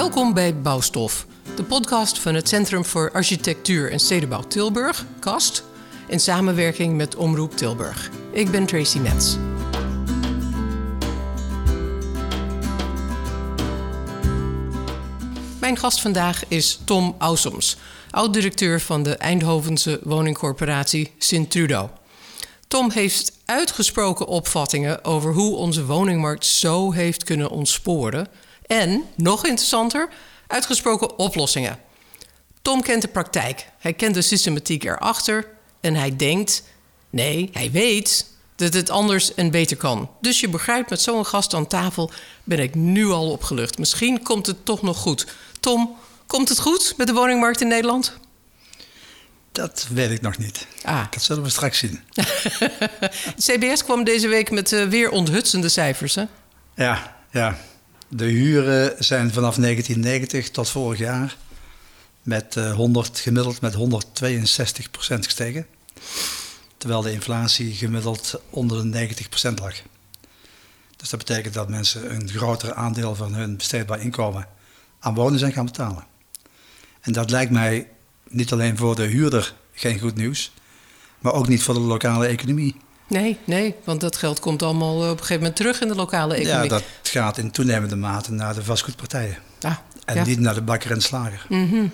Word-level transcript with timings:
Welkom 0.00 0.34
bij 0.34 0.60
Bouwstof, 0.60 1.26
de 1.56 1.64
podcast 1.64 2.18
van 2.18 2.34
het 2.34 2.48
Centrum 2.48 2.84
voor 2.84 3.12
Architectuur 3.12 3.92
en 3.92 3.98
Stedenbouw 3.98 4.42
Tilburg, 4.42 5.06
KAST, 5.18 5.64
in 6.08 6.20
samenwerking 6.20 6.96
met 6.96 7.16
Omroep 7.16 7.56
Tilburg. 7.56 8.10
Ik 8.32 8.50
ben 8.50 8.66
Tracy 8.66 8.98
Metz. 8.98 9.36
Mijn 15.60 15.76
gast 15.76 16.00
vandaag 16.00 16.44
is 16.48 16.80
Tom 16.84 17.14
Ausums, 17.18 17.76
oud-directeur 18.10 18.80
van 18.80 19.02
de 19.02 19.16
Eindhovense 19.16 20.00
woningcorporatie 20.02 21.12
Sint-Trudo. 21.18 21.90
Tom 22.68 22.90
heeft 22.90 23.32
uitgesproken 23.44 24.26
opvattingen 24.26 25.04
over 25.04 25.32
hoe 25.32 25.56
onze 25.56 25.86
woningmarkt 25.86 26.46
zo 26.46 26.92
heeft 26.92 27.24
kunnen 27.24 27.50
ontsporen. 27.50 28.28
En, 28.70 29.04
nog 29.16 29.46
interessanter, 29.46 30.08
uitgesproken 30.46 31.18
oplossingen. 31.18 31.78
Tom 32.62 32.82
kent 32.82 33.02
de 33.02 33.08
praktijk, 33.08 33.66
hij 33.78 33.92
kent 33.92 34.14
de 34.14 34.22
systematiek 34.22 34.84
erachter 34.84 35.48
en 35.80 35.94
hij 35.94 36.16
denkt, 36.16 36.62
nee, 37.10 37.50
hij 37.52 37.70
weet 37.70 38.26
dat 38.56 38.74
het 38.74 38.90
anders 38.90 39.34
en 39.34 39.50
beter 39.50 39.76
kan. 39.76 40.10
Dus 40.20 40.40
je 40.40 40.48
begrijpt, 40.48 40.90
met 40.90 41.00
zo'n 41.00 41.26
gast 41.26 41.54
aan 41.54 41.66
tafel 41.66 42.10
ben 42.44 42.58
ik 42.58 42.74
nu 42.74 43.06
al 43.06 43.30
opgelucht. 43.30 43.78
Misschien 43.78 44.22
komt 44.22 44.46
het 44.46 44.64
toch 44.64 44.82
nog 44.82 44.96
goed. 44.96 45.26
Tom, 45.60 45.96
komt 46.26 46.48
het 46.48 46.58
goed 46.58 46.94
met 46.96 47.06
de 47.06 47.12
woningmarkt 47.12 47.60
in 47.60 47.68
Nederland? 47.68 48.12
Dat 49.52 49.86
weet 49.92 50.10
ik 50.10 50.20
nog 50.20 50.38
niet. 50.38 50.66
Ah. 50.82 51.04
Dat 51.10 51.22
zullen 51.22 51.42
we 51.42 51.50
straks 51.50 51.78
zien. 51.78 52.00
CBS 53.46 53.84
kwam 53.84 54.04
deze 54.04 54.28
week 54.28 54.50
met 54.50 54.72
uh, 54.72 54.88
weer 54.88 55.10
onthutsende 55.10 55.68
cijfers, 55.68 56.14
hè? 56.14 56.24
Ja, 56.74 57.16
ja. 57.30 57.58
De 58.12 58.24
huren 58.24 59.04
zijn 59.04 59.32
vanaf 59.32 59.56
1990 59.56 60.50
tot 60.50 60.68
vorig 60.68 60.98
jaar 60.98 61.36
met 62.22 62.56
uh, 62.56 62.74
100, 62.74 63.18
gemiddeld 63.18 63.60
met 63.60 63.74
162 63.74 64.90
procent 64.90 65.24
gestegen. 65.24 65.66
Terwijl 66.76 67.02
de 67.02 67.12
inflatie 67.12 67.74
gemiddeld 67.74 68.40
onder 68.50 68.78
de 68.78 68.84
90 68.84 69.28
procent 69.28 69.58
lag. 69.58 69.74
Dus 70.96 71.08
dat 71.08 71.18
betekent 71.18 71.54
dat 71.54 71.68
mensen 71.68 72.14
een 72.14 72.28
groter 72.28 72.74
aandeel 72.74 73.14
van 73.14 73.34
hun 73.34 73.56
besteedbaar 73.56 74.00
inkomen 74.00 74.46
aan 75.00 75.14
wonen 75.14 75.38
zijn 75.38 75.52
gaan 75.52 75.64
betalen. 75.64 76.04
En 77.00 77.12
dat 77.12 77.30
lijkt 77.30 77.52
mij 77.52 77.88
niet 78.28 78.52
alleen 78.52 78.76
voor 78.76 78.96
de 78.96 79.06
huurder 79.06 79.54
geen 79.72 79.98
goed 79.98 80.14
nieuws, 80.14 80.52
maar 81.18 81.32
ook 81.32 81.48
niet 81.48 81.62
voor 81.62 81.74
de 81.74 81.80
lokale 81.80 82.26
economie. 82.26 82.76
Nee, 83.10 83.38
nee, 83.44 83.74
want 83.84 84.00
dat 84.00 84.16
geld 84.16 84.40
komt 84.40 84.62
allemaal 84.62 84.96
op 84.96 85.02
een 85.02 85.18
gegeven 85.18 85.36
moment 85.36 85.56
terug 85.56 85.80
in 85.80 85.88
de 85.88 85.94
lokale 85.94 86.34
economie. 86.34 86.70
Ja, 86.70 86.76
dat 86.76 86.84
gaat 87.02 87.38
in 87.38 87.50
toenemende 87.50 87.96
mate 87.96 88.32
naar 88.32 88.54
de 88.54 88.64
vastgoedpartijen. 88.64 89.38
Ah, 89.60 89.76
en 90.04 90.26
niet 90.26 90.40
naar 90.40 90.54
de 90.54 90.62
bakker 90.62 90.90
en 90.90 91.00
slager. 91.00 91.46
Mm 91.48 91.92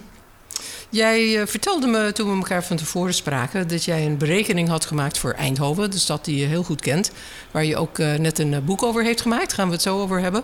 Jij 0.88 1.40
uh, 1.40 1.46
vertelde 1.46 1.86
me 1.86 2.12
toen 2.12 2.30
we 2.30 2.36
elkaar 2.36 2.64
van 2.64 2.76
tevoren 2.76 3.14
spraken 3.14 3.68
dat 3.68 3.84
jij 3.84 4.06
een 4.06 4.18
berekening 4.18 4.68
had 4.68 4.84
gemaakt 4.84 5.18
voor 5.18 5.32
Eindhoven, 5.32 5.90
de 5.90 5.98
stad 5.98 6.24
die 6.24 6.36
je 6.36 6.46
heel 6.46 6.62
goed 6.62 6.80
kent, 6.80 7.10
waar 7.50 7.64
je 7.64 7.76
ook 7.76 7.98
uh, 7.98 8.14
net 8.14 8.38
een 8.38 8.64
boek 8.64 8.82
over 8.82 9.04
heeft 9.04 9.20
gemaakt. 9.20 9.52
Gaan 9.52 9.66
we 9.66 9.72
het 9.72 9.82
zo 9.82 10.00
over 10.00 10.20
hebben 10.20 10.42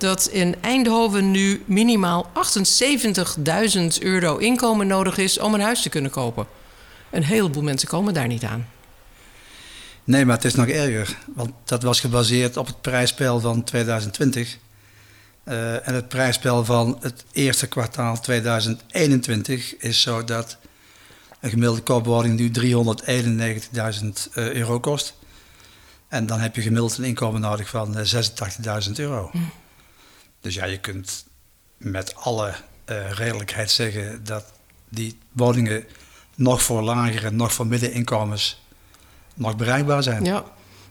dat 0.00 0.26
in 0.26 0.54
Eindhoven 0.60 1.30
nu 1.30 1.62
minimaal 1.64 2.30
78.000 3.76 3.82
euro 4.00 4.36
inkomen 4.36 4.86
nodig 4.86 5.18
is 5.18 5.38
om 5.38 5.54
een 5.54 5.60
huis 5.60 5.82
te 5.82 5.88
kunnen 5.88 6.10
kopen. 6.10 6.46
Een 7.10 7.24
heleboel 7.24 7.62
mensen 7.62 7.88
komen 7.88 8.14
daar 8.14 8.26
niet 8.26 8.44
aan. 8.44 8.66
Nee, 10.04 10.24
maar 10.24 10.36
het 10.36 10.44
is 10.44 10.54
nog 10.54 10.66
erger. 10.66 11.18
Want 11.34 11.50
dat 11.64 11.82
was 11.82 12.00
gebaseerd 12.00 12.56
op 12.56 12.66
het 12.66 12.80
prijsspel 12.80 13.40
van 13.40 13.64
2020. 13.64 14.58
Uh, 15.44 15.74
eh, 15.74 15.88
en 15.88 15.94
het 15.94 16.08
prijsspel 16.08 16.64
van 16.64 16.98
het 17.00 17.24
eerste 17.32 17.66
kwartaal 17.66 18.20
2021 18.20 19.76
is 19.76 20.02
zo 20.02 20.24
dat 20.24 20.58
een 21.40 21.50
gemiddelde 21.50 21.82
koopwoning 21.82 22.38
nu 22.38 22.50
391.000 22.50 24.34
uh, 24.34 24.52
euro 24.52 24.80
kost. 24.80 25.14
En 26.08 26.26
dan 26.26 26.40
heb 26.40 26.54
je 26.54 26.62
gemiddeld 26.62 26.98
een 26.98 27.04
inkomen 27.04 27.40
nodig 27.40 27.68
van 27.68 27.96
86.000 27.96 28.92
euro. 28.94 29.28
Hm. 29.32 29.38
Dus 30.40 30.54
ja, 30.54 30.64
je 30.64 30.78
kunt 30.78 31.24
met 31.76 32.14
alle 32.14 32.54
uh, 32.90 33.10
redelijkheid 33.10 33.70
zeggen 33.70 34.24
dat 34.24 34.44
die 34.88 35.18
woningen 35.32 35.84
nog 36.34 36.62
voor 36.62 36.82
lagere, 36.82 37.30
nog 37.30 37.52
voor 37.52 37.66
middeninkomens 37.66 38.62
nog 39.40 39.56
bereikbaar 39.56 40.02
zijn. 40.02 40.24
Ja. 40.24 40.44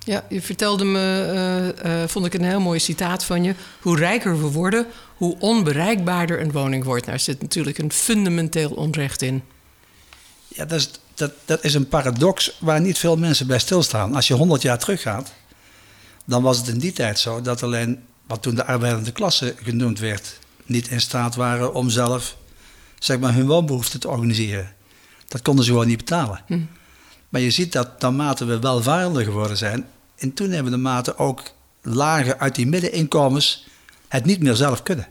Ja, 0.04 0.26
je 0.30 0.42
vertelde 0.42 0.84
me, 0.84 1.74
uh, 1.84 2.02
uh, 2.02 2.08
vond 2.08 2.26
ik 2.26 2.34
een 2.34 2.44
heel 2.44 2.60
mooi 2.60 2.80
citaat 2.80 3.24
van 3.24 3.44
je. 3.44 3.56
Hoe 3.82 3.98
rijker 3.98 4.42
we 4.42 4.48
worden, 4.52 4.86
hoe 5.16 5.36
onbereikbaarder 5.40 6.42
een 6.42 6.52
woning 6.52 6.84
wordt. 6.84 7.06
Nou, 7.06 7.18
er 7.18 7.24
zit 7.24 7.42
natuurlijk 7.42 7.78
een 7.78 7.92
fundamenteel 7.92 8.70
onrecht 8.70 9.22
in. 9.22 9.44
Ja, 10.48 10.66
dat 10.66 10.80
is, 10.80 10.90
dat, 11.14 11.32
dat 11.46 11.64
is 11.64 11.74
een 11.74 11.88
paradox 11.88 12.58
waar 12.60 12.82
niet 12.82 12.98
veel 12.98 13.18
mensen 13.18 13.48
bij 13.48 13.60
stilstaan. 13.60 14.16
Als 14.16 14.28
je 14.28 14.34
100 14.34 14.62
jaar 14.62 14.80
teruggaat, 14.80 15.34
dan 16.26 16.44
was 16.44 16.58
het 16.58 16.68
in 16.68 16.80
die 16.80 16.94
tijd 16.94 17.20
zo 17.20 17.42
dat 17.42 17.64
alleen 17.64 18.04
wat 18.28 18.42
toen 18.42 18.56
de 18.56 18.66
arbeidende 18.66 19.12
klasse 19.12 19.56
genoemd 19.64 20.00
werd, 20.00 20.40
niet 20.66 20.88
in 20.88 21.02
staat 21.02 21.36
waren 21.36 21.74
om 21.74 21.90
zelf 21.90 22.38
zeg 23.00 23.20
maar, 23.20 23.34
hun 23.34 23.48
woonbehoeften 23.48 24.00
te 24.00 24.10
organiseren. 24.10 24.74
Dat 25.28 25.42
konden 25.42 25.66
ze 25.66 25.72
gewoon 25.72 25.88
niet 25.88 25.98
betalen. 25.98 26.42
Hm. 26.48 26.60
Maar 27.30 27.42
je 27.42 27.52
ziet 27.52 27.72
dat 27.72 28.02
naarmate 28.02 28.46
we 28.46 28.60
welvarender 28.60 29.24
geworden 29.24 29.58
zijn, 29.58 29.86
in 30.16 30.34
toenemende 30.34 30.78
mate 30.78 31.18
ook 31.18 31.44
lagen 31.82 32.40
uit 32.40 32.56
die 32.56 32.68
middeninkomens 32.68 33.68
het 34.08 34.26
niet 34.26 34.42
meer 34.44 34.56
zelf 34.56 34.84
kunnen. 34.84 35.08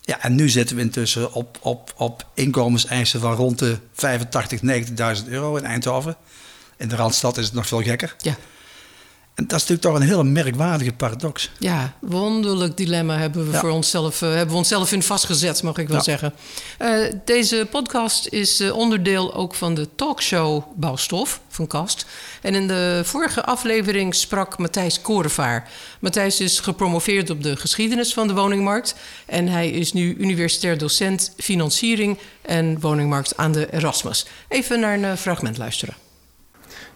Ja, 0.00 0.20
en 0.20 0.34
nu 0.34 0.48
zitten 0.48 0.76
we 0.76 0.82
intussen 0.82 1.32
op, 1.32 1.58
op, 1.60 1.92
op 1.96 2.26
inkomenseisen 2.34 3.20
van 3.20 3.34
rond 3.34 3.58
de 3.58 3.78
85, 3.92 4.60
90.000 5.22 5.28
euro 5.28 5.56
in 5.56 5.64
Eindhoven. 5.64 6.16
In 6.76 6.88
de 6.88 6.96
Randstad 6.96 7.38
is 7.38 7.44
het 7.44 7.54
nog 7.54 7.66
veel 7.66 7.82
gekker. 7.82 8.16
Ja. 8.18 8.36
En 9.34 9.46
dat 9.46 9.60
is 9.60 9.66
natuurlijk 9.68 9.82
toch 9.82 9.94
een 9.94 10.08
hele 10.08 10.24
merkwaardige 10.24 10.92
paradox. 10.92 11.50
Ja, 11.58 11.92
wonderlijk 12.00 12.76
dilemma 12.76 13.18
hebben 13.18 13.50
we 13.50 13.58
voor 13.58 13.70
onszelf, 13.70 14.22
uh, 14.22 14.28
hebben 14.28 14.48
we 14.48 14.56
onszelf 14.56 14.92
in 14.92 15.02
vastgezet, 15.02 15.62
mag 15.62 15.78
ik 15.78 15.88
wel 15.88 16.00
zeggen. 16.02 16.34
Uh, 16.78 17.12
deze 17.24 17.66
podcast 17.70 18.26
is 18.26 18.60
uh, 18.60 18.76
onderdeel 18.76 19.34
ook 19.34 19.54
van 19.54 19.74
de 19.74 19.88
talkshow 19.94 20.62
Bouwstof 20.76 21.40
van 21.48 21.66
Kast. 21.66 22.06
En 22.42 22.54
in 22.54 22.68
de 22.68 23.00
vorige 23.04 23.44
aflevering 23.44 24.14
sprak 24.14 24.58
Matthijs 24.58 25.00
Korevaar. 25.00 25.70
Matthijs 26.00 26.40
is 26.40 26.60
gepromoveerd 26.60 27.30
op 27.30 27.42
de 27.42 27.56
geschiedenis 27.56 28.12
van 28.12 28.26
de 28.26 28.34
woningmarkt. 28.34 28.94
En 29.26 29.48
hij 29.48 29.70
is 29.70 29.92
nu 29.92 30.14
universitair 30.16 30.78
docent 30.78 31.32
financiering 31.36 32.18
en 32.42 32.80
woningmarkt 32.80 33.36
aan 33.36 33.52
de 33.52 33.72
Erasmus. 33.72 34.26
Even 34.48 34.80
naar 34.80 35.02
een 35.02 35.18
fragment 35.18 35.58
luisteren. 35.58 35.94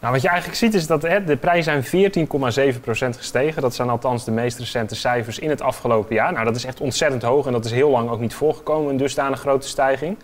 Nou, 0.00 0.12
wat 0.12 0.22
je 0.22 0.28
eigenlijk 0.28 0.58
ziet 0.58 0.74
is 0.74 0.86
dat 0.86 1.00
de 1.00 1.36
prijzen 1.40 1.82
zijn 1.82 2.12
14,7% 3.12 3.16
gestegen. 3.16 3.62
Dat 3.62 3.74
zijn 3.74 3.88
althans 3.88 4.24
de 4.24 4.30
meest 4.30 4.58
recente 4.58 4.94
cijfers 4.94 5.38
in 5.38 5.50
het 5.50 5.60
afgelopen 5.60 6.14
jaar. 6.14 6.32
Nou, 6.32 6.44
dat 6.44 6.56
is 6.56 6.64
echt 6.64 6.80
ontzettend 6.80 7.22
hoog 7.22 7.46
en 7.46 7.52
dat 7.52 7.64
is 7.64 7.70
heel 7.70 7.90
lang 7.90 8.10
ook 8.10 8.20
niet 8.20 8.34
voorgekomen, 8.34 8.90
een 8.90 8.96
dusdanig 8.96 9.40
grote 9.40 9.68
stijging. 9.68 10.16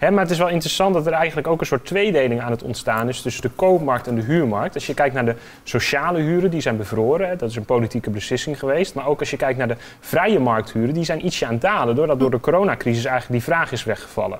Maar 0.00 0.20
het 0.20 0.30
is 0.30 0.38
wel 0.38 0.48
interessant 0.48 0.94
dat 0.94 1.06
er 1.06 1.12
eigenlijk 1.12 1.46
ook 1.46 1.60
een 1.60 1.66
soort 1.66 1.86
tweedeling 1.86 2.40
aan 2.40 2.50
het 2.50 2.62
ontstaan 2.62 3.08
is 3.08 3.22
tussen 3.22 3.42
de 3.42 3.48
koopmarkt 3.48 4.06
en 4.06 4.14
de 4.14 4.22
huurmarkt. 4.22 4.74
Als 4.74 4.86
je 4.86 4.94
kijkt 4.94 5.14
naar 5.14 5.24
de 5.24 5.34
sociale 5.62 6.18
huren, 6.20 6.50
die 6.50 6.60
zijn 6.60 6.76
bevroren. 6.76 7.38
Dat 7.38 7.50
is 7.50 7.56
een 7.56 7.64
politieke 7.64 8.10
beslissing 8.10 8.58
geweest. 8.58 8.94
Maar 8.94 9.06
ook 9.06 9.20
als 9.20 9.30
je 9.30 9.36
kijkt 9.36 9.58
naar 9.58 9.68
de 9.68 9.76
vrije 10.00 10.38
markthuren, 10.38 10.94
die 10.94 11.04
zijn 11.04 11.26
ietsje 11.26 11.46
aan 11.46 11.52
het 11.52 11.60
dalen. 11.60 11.94
Doordat 11.94 12.20
door 12.20 12.30
de 12.30 12.40
coronacrisis 12.40 13.04
eigenlijk 13.04 13.44
die 13.44 13.52
vraag 13.52 13.72
is 13.72 13.84
weggevallen. 13.84 14.38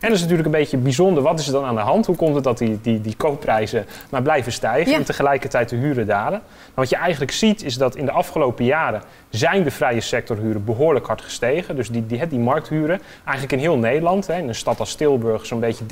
En 0.00 0.08
dat 0.08 0.12
is 0.12 0.20
natuurlijk 0.20 0.46
een 0.46 0.60
beetje 0.60 0.76
bijzonder. 0.76 1.22
Wat 1.22 1.38
is 1.38 1.46
er 1.46 1.52
dan 1.52 1.64
aan 1.64 1.74
de 1.74 1.80
hand? 1.80 2.06
Hoe 2.06 2.16
komt 2.16 2.34
het 2.34 2.44
dat 2.44 2.58
die, 2.58 2.78
die, 2.82 3.00
die 3.00 3.16
koopprijzen 3.16 3.86
maar 4.10 4.22
blijven 4.22 4.52
stijgen 4.52 4.94
en 4.94 5.04
tegelijkertijd 5.04 5.68
de 5.68 5.76
huren 5.76 6.06
dalen? 6.06 6.40
Nou, 6.40 6.72
wat 6.74 6.88
je 6.88 6.96
eigenlijk 6.96 7.32
ziet 7.32 7.64
is 7.64 7.76
dat 7.76 7.96
in 7.96 8.04
de 8.04 8.12
afgelopen 8.12 8.64
jaren 8.64 9.02
zijn 9.30 9.62
de 9.62 9.70
vrije 9.70 10.00
sectorhuren 10.00 10.64
behoorlijk 10.64 11.06
hard 11.06 11.22
gestegen. 11.22 11.76
Dus 11.76 11.90
die, 11.90 12.06
die, 12.06 12.26
die 12.26 12.38
markthuren, 12.38 13.00
eigenlijk 13.24 13.52
in 13.52 13.58
heel 13.58 13.78
Nederland, 13.78 14.26
hè, 14.26 14.38
in 14.38 14.48
een 14.48 14.54
stad 14.54 14.80
als 14.80 14.94
Tilburg 14.94 15.46
zo'n 15.46 15.60
beetje 15.60 15.84
30% 15.84 15.86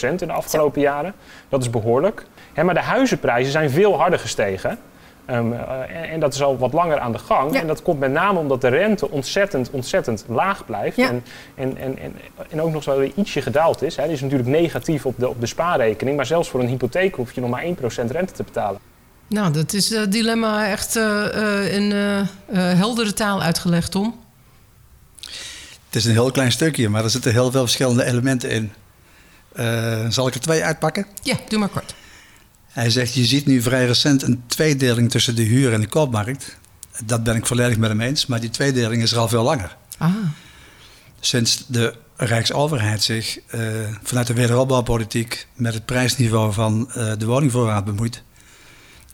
in 0.00 0.16
de 0.16 0.32
afgelopen 0.32 0.80
jaren. 0.80 1.14
Dat 1.48 1.62
is 1.62 1.70
behoorlijk. 1.70 2.24
Hè, 2.52 2.64
maar 2.64 2.74
de 2.74 2.80
huizenprijzen 2.80 3.52
zijn 3.52 3.70
veel 3.70 3.98
harder 3.98 4.18
gestegen. 4.18 4.78
Um, 5.30 5.52
en, 6.10 6.20
dat 6.20 6.34
is 6.34 6.42
al 6.42 6.58
wat 6.58 6.72
langer 6.72 6.98
aan 6.98 7.12
de 7.12 7.18
gang. 7.18 7.54
En 7.54 7.66
dat 7.66 7.82
komt 7.82 7.98
met 7.98 8.12
name 8.12 8.38
omdat 8.38 8.60
de 8.60 8.68
rente 8.68 9.10
ontzettend, 9.10 9.70
ontzettend 9.70 10.24
laag 10.28 10.64
blijft. 10.64 10.98
En, 10.98 11.24
en, 11.54 11.76
en, 11.76 11.98
en, 12.50 12.62
ook 12.62 12.72
nog 12.72 12.82
zo 12.82 12.98
weer 12.98 13.12
ietsje 13.14 13.42
gedaald 13.42 13.82
is. 13.82 13.96
Hè. 13.96 14.04
Die 14.04 14.12
is 14.12 14.20
natuurlijk 14.20 14.48
negatief 14.48 15.06
op 15.06 15.14
de, 15.18 15.28
op 15.28 15.40
de 15.40 15.46
spaarrekening. 15.46 16.16
Maar 16.16 16.26
zelfs 16.26 16.48
voor 16.48 16.60
een 16.60 16.68
hypotheek 16.68 17.14
hoef 17.14 17.32
je 17.32 17.40
nog 17.40 17.50
maar 17.50 17.64
1% 17.64 17.66
rente 18.10 18.32
te 18.32 18.42
betalen. 18.42 18.80
Nou, 19.32 19.52
dat 19.52 19.72
is 19.72 19.90
het 19.90 20.12
dilemma 20.12 20.70
echt 20.70 20.96
uh, 20.96 21.74
in 21.74 21.90
heldere 22.52 23.12
taal 23.12 23.42
uitgelegd, 23.42 23.90
Tom. 23.90 24.20
Het 25.86 26.00
is 26.00 26.04
een 26.04 26.12
heel 26.12 26.30
klein 26.30 26.52
stukje, 26.52 26.88
maar 26.88 27.04
er 27.04 27.10
zitten 27.10 27.32
heel 27.32 27.50
veel 27.50 27.60
verschillende 27.60 28.04
elementen 28.04 28.50
in. 28.50 28.72
zal 30.12 30.26
ik 30.26 30.34
er 30.34 30.40
twee 30.40 30.64
uitpakken? 30.64 31.06
Ja, 31.22 31.36
doe 31.48 31.58
maar 31.58 31.68
kort. 31.68 31.94
Hij 32.66 32.90
zegt, 32.90 33.14
je 33.14 33.24
ziet 33.24 33.46
nu 33.46 33.62
vrij 33.62 33.86
recent 33.86 34.22
een 34.22 34.42
tweedeling 34.46 35.10
tussen 35.10 35.36
de 35.36 35.42
huur 35.42 35.72
en 35.72 35.80
de 35.80 35.86
koopmarkt. 35.86 36.56
Dat 37.04 37.24
ben 37.24 37.36
ik 37.36 37.46
volledig 37.46 37.76
met 37.76 37.88
hem 37.88 38.00
eens, 38.00 38.26
maar 38.26 38.40
die 38.40 38.50
tweedeling 38.50 39.02
is 39.02 39.12
er 39.12 39.18
al 39.18 39.28
veel 39.28 39.42
langer. 39.42 39.76
Ah. 39.98 40.14
sinds 41.20 41.64
de 41.66 41.94
Rijksoverheid 42.16 43.02
zich 43.02 43.38
uh, 43.54 43.60
vanuit 44.02 44.26
de 44.26 44.34
wederopbouwpolitiek 44.34 45.46
met 45.54 45.74
het 45.74 45.84
prijsniveau 45.84 46.52
van 46.52 46.90
uh, 46.96 47.12
de 47.18 47.26
woningvoorraad 47.26 47.84
bemoeit, 47.84 48.22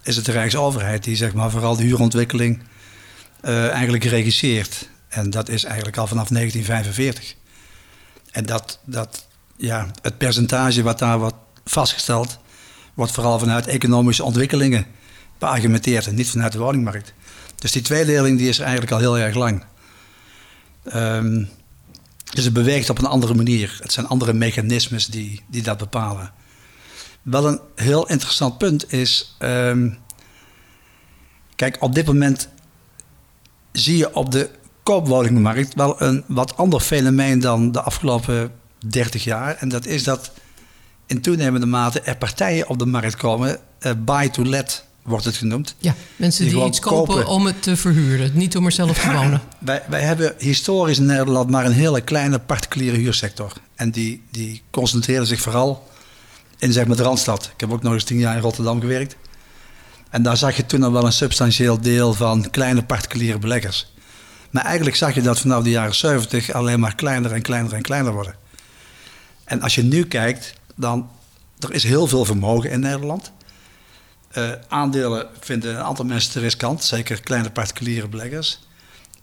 is 0.02 0.16
het 0.16 0.24
de 0.24 0.32
Rijksoverheid 0.32 1.04
die 1.04 1.16
zeg 1.16 1.34
maar, 1.34 1.50
vooral 1.50 1.76
de 1.76 1.82
huurontwikkeling 1.82 2.62
uh, 3.44 3.70
eigenlijk 3.70 4.04
regisseert. 4.04 4.88
En 5.08 5.30
dat 5.30 5.48
is 5.48 5.64
eigenlijk 5.64 5.96
al 5.96 6.06
vanaf 6.06 6.28
1945. 6.28 7.34
En 8.30 8.46
dat, 8.46 8.78
dat, 8.84 9.26
ja, 9.56 9.90
het 10.02 10.18
percentage 10.18 10.82
wat 10.82 10.98
daar 10.98 11.18
wordt 11.18 11.36
vastgesteld, 11.64 12.38
wordt 12.94 13.12
vooral 13.12 13.38
vanuit 13.38 13.66
economische 13.66 14.24
ontwikkelingen 14.24 14.86
beargumenteerd 15.38 16.06
en 16.06 16.14
niet 16.14 16.30
vanuit 16.30 16.52
de 16.52 16.58
woningmarkt. 16.58 17.12
Dus 17.54 17.72
die 17.72 17.82
tweedeling 17.82 18.38
die 18.38 18.48
is 18.48 18.58
eigenlijk 18.58 18.92
al 18.92 18.98
heel 18.98 19.18
erg 19.18 19.34
lang. 19.34 19.64
Um, 20.94 21.48
dus 22.34 22.44
het 22.44 22.52
beweegt 22.52 22.90
op 22.90 22.98
een 22.98 23.06
andere 23.06 23.34
manier. 23.34 23.78
Het 23.80 23.92
zijn 23.92 24.06
andere 24.06 24.32
mechanismes 24.32 25.06
die, 25.06 25.42
die 25.46 25.62
dat 25.62 25.78
bepalen. 25.78 26.32
Wel 27.30 27.46
een 27.46 27.60
heel 27.74 28.08
interessant 28.08 28.58
punt 28.58 28.92
is. 28.92 29.36
Um, 29.38 29.98
kijk, 31.54 31.76
op 31.80 31.94
dit 31.94 32.06
moment 32.06 32.48
zie 33.72 33.96
je 33.96 34.14
op 34.14 34.32
de 34.32 34.50
koopwoningmarkt 34.82 35.74
wel 35.74 36.02
een 36.02 36.24
wat 36.26 36.56
ander 36.56 36.80
fenomeen 36.80 37.40
dan 37.40 37.72
de 37.72 37.80
afgelopen 37.80 38.52
30 38.86 39.24
jaar. 39.24 39.56
En 39.56 39.68
dat 39.68 39.86
is 39.86 40.04
dat 40.04 40.30
in 41.06 41.20
toenemende 41.20 41.66
mate 41.66 42.00
er 42.00 42.16
partijen 42.16 42.68
op 42.68 42.78
de 42.78 42.86
markt 42.86 43.16
komen, 43.16 43.58
uh, 43.80 43.92
buy 44.04 44.28
to 44.28 44.44
let 44.44 44.84
wordt 45.02 45.24
het 45.24 45.36
genoemd. 45.36 45.74
Ja, 45.78 45.94
mensen 46.16 46.48
die, 46.48 46.64
iets 46.64 46.80
kopen, 46.80 47.26
om 47.26 47.46
het 47.46 47.62
te 47.62 47.76
verhuren, 47.76 48.30
niet 48.34 48.56
om 48.56 48.64
er 48.64 48.72
zelf 48.72 48.98
te 48.98 49.12
wonen. 49.12 49.40
wij, 49.58 49.82
wij 49.88 50.00
hebben 50.00 50.34
historisch 50.38 50.98
in 50.98 51.06
Nederland 51.06 51.50
maar 51.50 51.64
een 51.64 51.72
hele 51.72 52.00
kleine 52.00 52.38
particuliere 52.38 52.96
huursector. 52.96 53.52
En 53.74 53.90
die, 53.90 54.22
die 54.30 54.62
concentreerde 54.70 55.26
zich 55.26 55.40
vooral 55.40 55.88
in 56.58 56.72
zeg 56.72 56.86
maar, 56.86 56.96
de 56.96 57.02
Randstad. 57.02 57.50
Ik 57.54 57.60
heb 57.60 57.72
ook 57.72 57.82
nog 57.82 57.92
eens 57.92 58.04
tien 58.04 58.18
jaar 58.18 58.36
in 58.36 58.42
Rotterdam 58.42 58.80
gewerkt. 58.80 59.16
En 60.10 60.22
daar 60.22 60.36
zag 60.36 60.56
je 60.56 60.66
toen 60.66 60.82
al 60.82 60.92
wel 60.92 61.04
een 61.04 61.12
substantieel 61.12 61.80
deel 61.80 62.14
van 62.14 62.50
kleine 62.50 62.84
particuliere 62.84 63.38
beleggers. 63.38 63.92
Maar 64.50 64.64
eigenlijk 64.64 64.96
zag 64.96 65.14
je 65.14 65.22
dat 65.22 65.40
vanaf 65.40 65.62
de 65.62 65.70
jaren 65.70 65.94
70 65.94 66.52
alleen 66.52 66.80
maar 66.80 66.94
kleiner 66.94 67.32
en 67.32 67.42
kleiner 67.42 67.72
en 67.72 67.82
kleiner 67.82 68.12
worden. 68.12 68.34
En 69.44 69.62
als 69.62 69.74
je 69.74 69.82
nu 69.82 70.04
kijkt, 70.04 70.54
dan 70.76 71.10
er 71.58 71.72
is 71.72 71.82
heel 71.82 72.06
veel 72.06 72.24
vermogen 72.24 72.70
in 72.70 72.80
Nederland. 72.80 73.32
Uh, 74.38 74.50
aandelen 74.68 75.26
vinden 75.40 75.74
een 75.74 75.82
aantal 75.82 76.04
mensen 76.04 76.32
te 76.32 76.40
riskant, 76.40 76.84
zeker 76.84 77.20
kleine 77.20 77.50
particuliere 77.50 78.08
beleggers. 78.08 78.60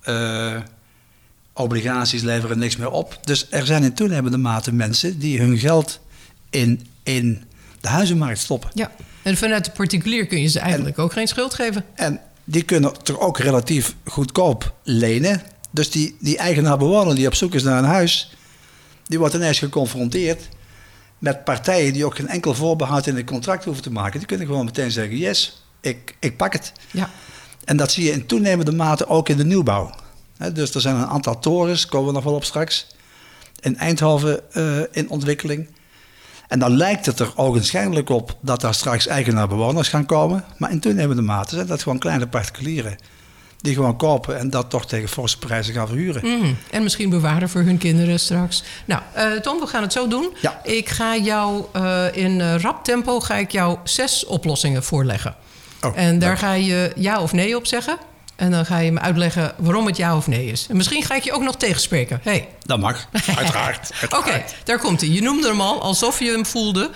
Uh, 0.10 0.56
obligaties 1.54 2.22
leveren 2.22 2.60
niks 2.60 2.76
meer 2.76 2.90
op. 2.90 3.20
Dus 3.24 3.48
er 3.50 3.66
zijn 3.66 3.84
in 3.84 3.94
toenemende 3.94 4.38
mate 4.38 4.74
mensen 4.74 5.20
die 5.20 5.40
hun 5.40 5.58
geld 5.58 6.00
in, 6.50 6.88
in 7.06 7.44
de 7.82 7.88
huizenmarkt 7.88 8.40
stoppen. 8.40 8.70
Ja, 8.74 8.92
en 9.22 9.38
vanuit 9.38 9.66
de 9.66 9.72
particulier 9.72 10.26
kun 10.26 10.42
je 10.42 10.48
ze 10.48 10.60
eigenlijk 10.60 11.00
ook 11.00 11.14
geen 11.14 11.28
schuld 11.28 11.54
geven. 11.54 11.86
En 11.96 12.22
die 12.44 12.64
kunnen 12.64 13.04
toch 13.04 13.20
ook 13.20 13.38
relatief 13.38 13.96
goedkoop 14.06 14.74
lenen. 14.84 15.42
Dus 15.72 15.92
die, 15.92 16.18
die 16.20 16.38
eigenaar-bewoner 16.38 17.16
die 17.16 17.28
op 17.28 17.36
zoek 17.36 17.54
is 17.54 17.64
naar 17.64 17.78
een 17.78 17.90
huis, 17.90 18.36
die 19.08 19.20
wordt 19.20 19.34
ineens 19.34 19.60
geconfronteerd 19.60 20.48
met 21.18 21.44
partijen 21.44 21.94
die 21.94 22.06
ook 22.06 22.16
geen 22.16 22.28
enkel 22.28 22.54
voorbehoud 22.54 23.08
in 23.08 23.16
het 23.16 23.26
contract 23.26 23.64
hoeven 23.64 23.84
te 23.84 23.92
maken. 23.92 24.20
Die 24.20 24.28
kunnen 24.28 24.48
gewoon 24.48 24.66
meteen 24.66 24.92
zeggen: 24.92 25.18
yes, 25.18 25.64
ik, 25.82 26.16
ik 26.20 26.38
pak 26.38 26.54
het. 26.54 26.72
Ja. 26.92 27.10
En 27.66 27.78
dat 27.78 27.92
zie 27.92 28.04
je 28.04 28.12
in 28.12 28.26
toenemende 28.26 28.72
mate 28.72 29.08
ook 29.08 29.30
in 29.30 29.38
de 29.38 29.46
nieuwbouw. 29.46 29.96
dus 30.54 30.76
er 30.76 30.82
zijn 30.82 30.96
een 30.96 31.06
aantal 31.06 31.40
torens, 31.40 31.86
komen 31.86 32.08
we 32.08 32.14
nog 32.14 32.24
wel 32.24 32.34
op 32.34 32.44
straks, 32.44 32.88
in 33.60 33.78
Eindhoven 33.78 34.40
uh, 34.54 34.80
in 34.92 35.10
ontwikkeling. 35.10 35.68
En 36.48 36.60
dan 36.60 36.78
lijkt 36.78 37.06
het 37.06 37.20
er 37.20 37.32
ogenschijnlijk 37.36 38.10
op 38.10 38.38
dat 38.42 38.62
daar 38.62 38.74
straks 38.74 39.08
eigenaar-bewoners 39.08 39.88
gaan 39.88 40.06
komen. 40.06 40.44
Maar 40.58 40.72
in 40.72 40.80
toenemende 40.80 41.22
mate 41.22 41.56
zijn 41.56 41.68
dat 41.68 41.84
gewoon 41.84 42.00
kleine 42.00 42.28
particulieren 42.28 42.98
die 43.66 43.74
gewoon 43.74 43.98
kopen 43.98 44.38
en 44.38 44.50
dat 44.50 44.70
toch 44.70 44.86
tegen 44.86 45.10
forse 45.10 45.38
prijzen 45.38 45.74
gaan 45.74 45.88
verhuren. 45.88 46.22
Mm, 46.26 46.58
en 46.72 46.84
misschien 46.84 47.10
bewaren 47.10 47.50
voor 47.50 47.62
hun 47.62 47.78
kinderen 47.78 48.20
straks. 48.20 48.64
Nou, 48.86 49.02
uh, 49.18 49.40
Tom, 49.40 49.60
we 49.60 49.68
gaan 49.68 49.82
het 49.82 49.94
zo 49.94 50.08
doen. 50.08 50.34
Ja. 50.42 50.60
Ik 50.64 50.90
ga 50.90 51.18
jou 51.18 51.66
uh, 51.76 52.06
in 52.12 52.40
uh, 52.40 52.56
rap 52.56 52.84
tempo 52.84 53.20
ga 53.20 53.36
ik 53.36 53.52
jou 53.52 53.78
zes 53.84 54.26
oplossingen 54.26 54.84
voorleggen. 54.84 55.36
Oh, 55.82 55.92
en 55.98 56.20
daar 56.20 56.38
ga 56.38 56.54
je 56.54 56.92
ja 56.96 57.22
of 57.22 57.34
nee 57.34 57.56
op 57.56 57.68
zeggen. 57.68 57.98
En 58.36 58.52
dan 58.52 58.66
ga 58.66 58.78
je 58.78 58.92
me 58.92 59.00
uitleggen 59.00 59.54
waarom 59.58 59.86
het 59.86 59.98
ja 59.98 60.18
of 60.18 60.28
nee 60.28 60.46
is. 60.46 60.68
En 60.70 60.78
misschien 60.78 61.04
ga 61.04 61.16
ik 61.16 61.24
je 61.24 61.34
ook 61.34 61.44
nog 61.44 61.56
tegenspreken. 61.56 62.20
Hey. 62.24 62.50
Dat 62.62 62.80
mag, 62.80 63.08
uiteraard. 63.36 63.92
Oké, 64.06 64.16
okay, 64.16 64.46
daar 64.64 64.80
komt 64.80 65.02
hij. 65.02 65.10
Je 65.10 65.22
noemde 65.22 65.48
hem 65.48 65.62
al, 65.62 65.82
alsof 65.82 66.20
je 66.20 66.32
hem 66.32 66.46
voelde. 66.46 66.90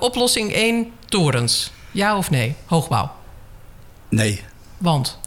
oplossing 0.00 0.52
1, 0.52 0.92
torens. 1.06 1.70
Ja 1.90 2.16
of 2.16 2.30
nee? 2.30 2.54
Hoogbouw? 2.66 3.12
Nee. 4.08 4.42
Want? 4.78 5.18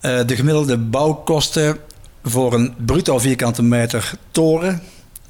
Uh, 0.00 0.20
de 0.26 0.36
gemiddelde 0.36 0.78
bouwkosten 0.78 1.78
voor 2.22 2.52
een 2.52 2.74
bruto 2.78 3.18
vierkante 3.18 3.62
meter 3.62 4.12
toren 4.30 4.82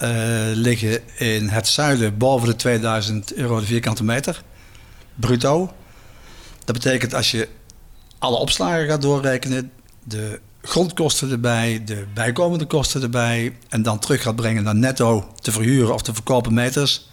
uh, 0.03 0.09
liggen 0.53 1.19
in 1.19 1.49
het 1.49 1.69
zuiden 1.69 2.17
boven 2.19 2.49
de 2.49 2.57
2000 2.57 3.35
euro 3.35 3.61
de 3.61 3.67
vierkante 3.67 4.05
meter. 4.05 4.43
Bruto. 5.15 5.73
Dat 6.65 6.75
betekent 6.75 7.15
als 7.15 7.31
je 7.31 7.49
alle 8.19 8.37
opslagen 8.37 8.87
gaat 8.87 9.03
doorrekenen, 9.03 9.73
de 10.05 10.41
grondkosten 10.63 11.31
erbij, 11.31 11.83
de 11.85 12.07
bijkomende 12.15 12.67
kosten 12.67 13.03
erbij 13.03 13.57
en 13.69 13.83
dan 13.83 13.99
terug 13.99 14.23
gaat 14.23 14.37
brengen 14.37 14.63
naar 14.63 14.75
netto 14.75 15.33
te 15.41 15.53
verhuren 15.53 15.95
of 15.95 16.03
te 16.03 16.15
verkopen 16.15 16.55
meters, 16.55 17.09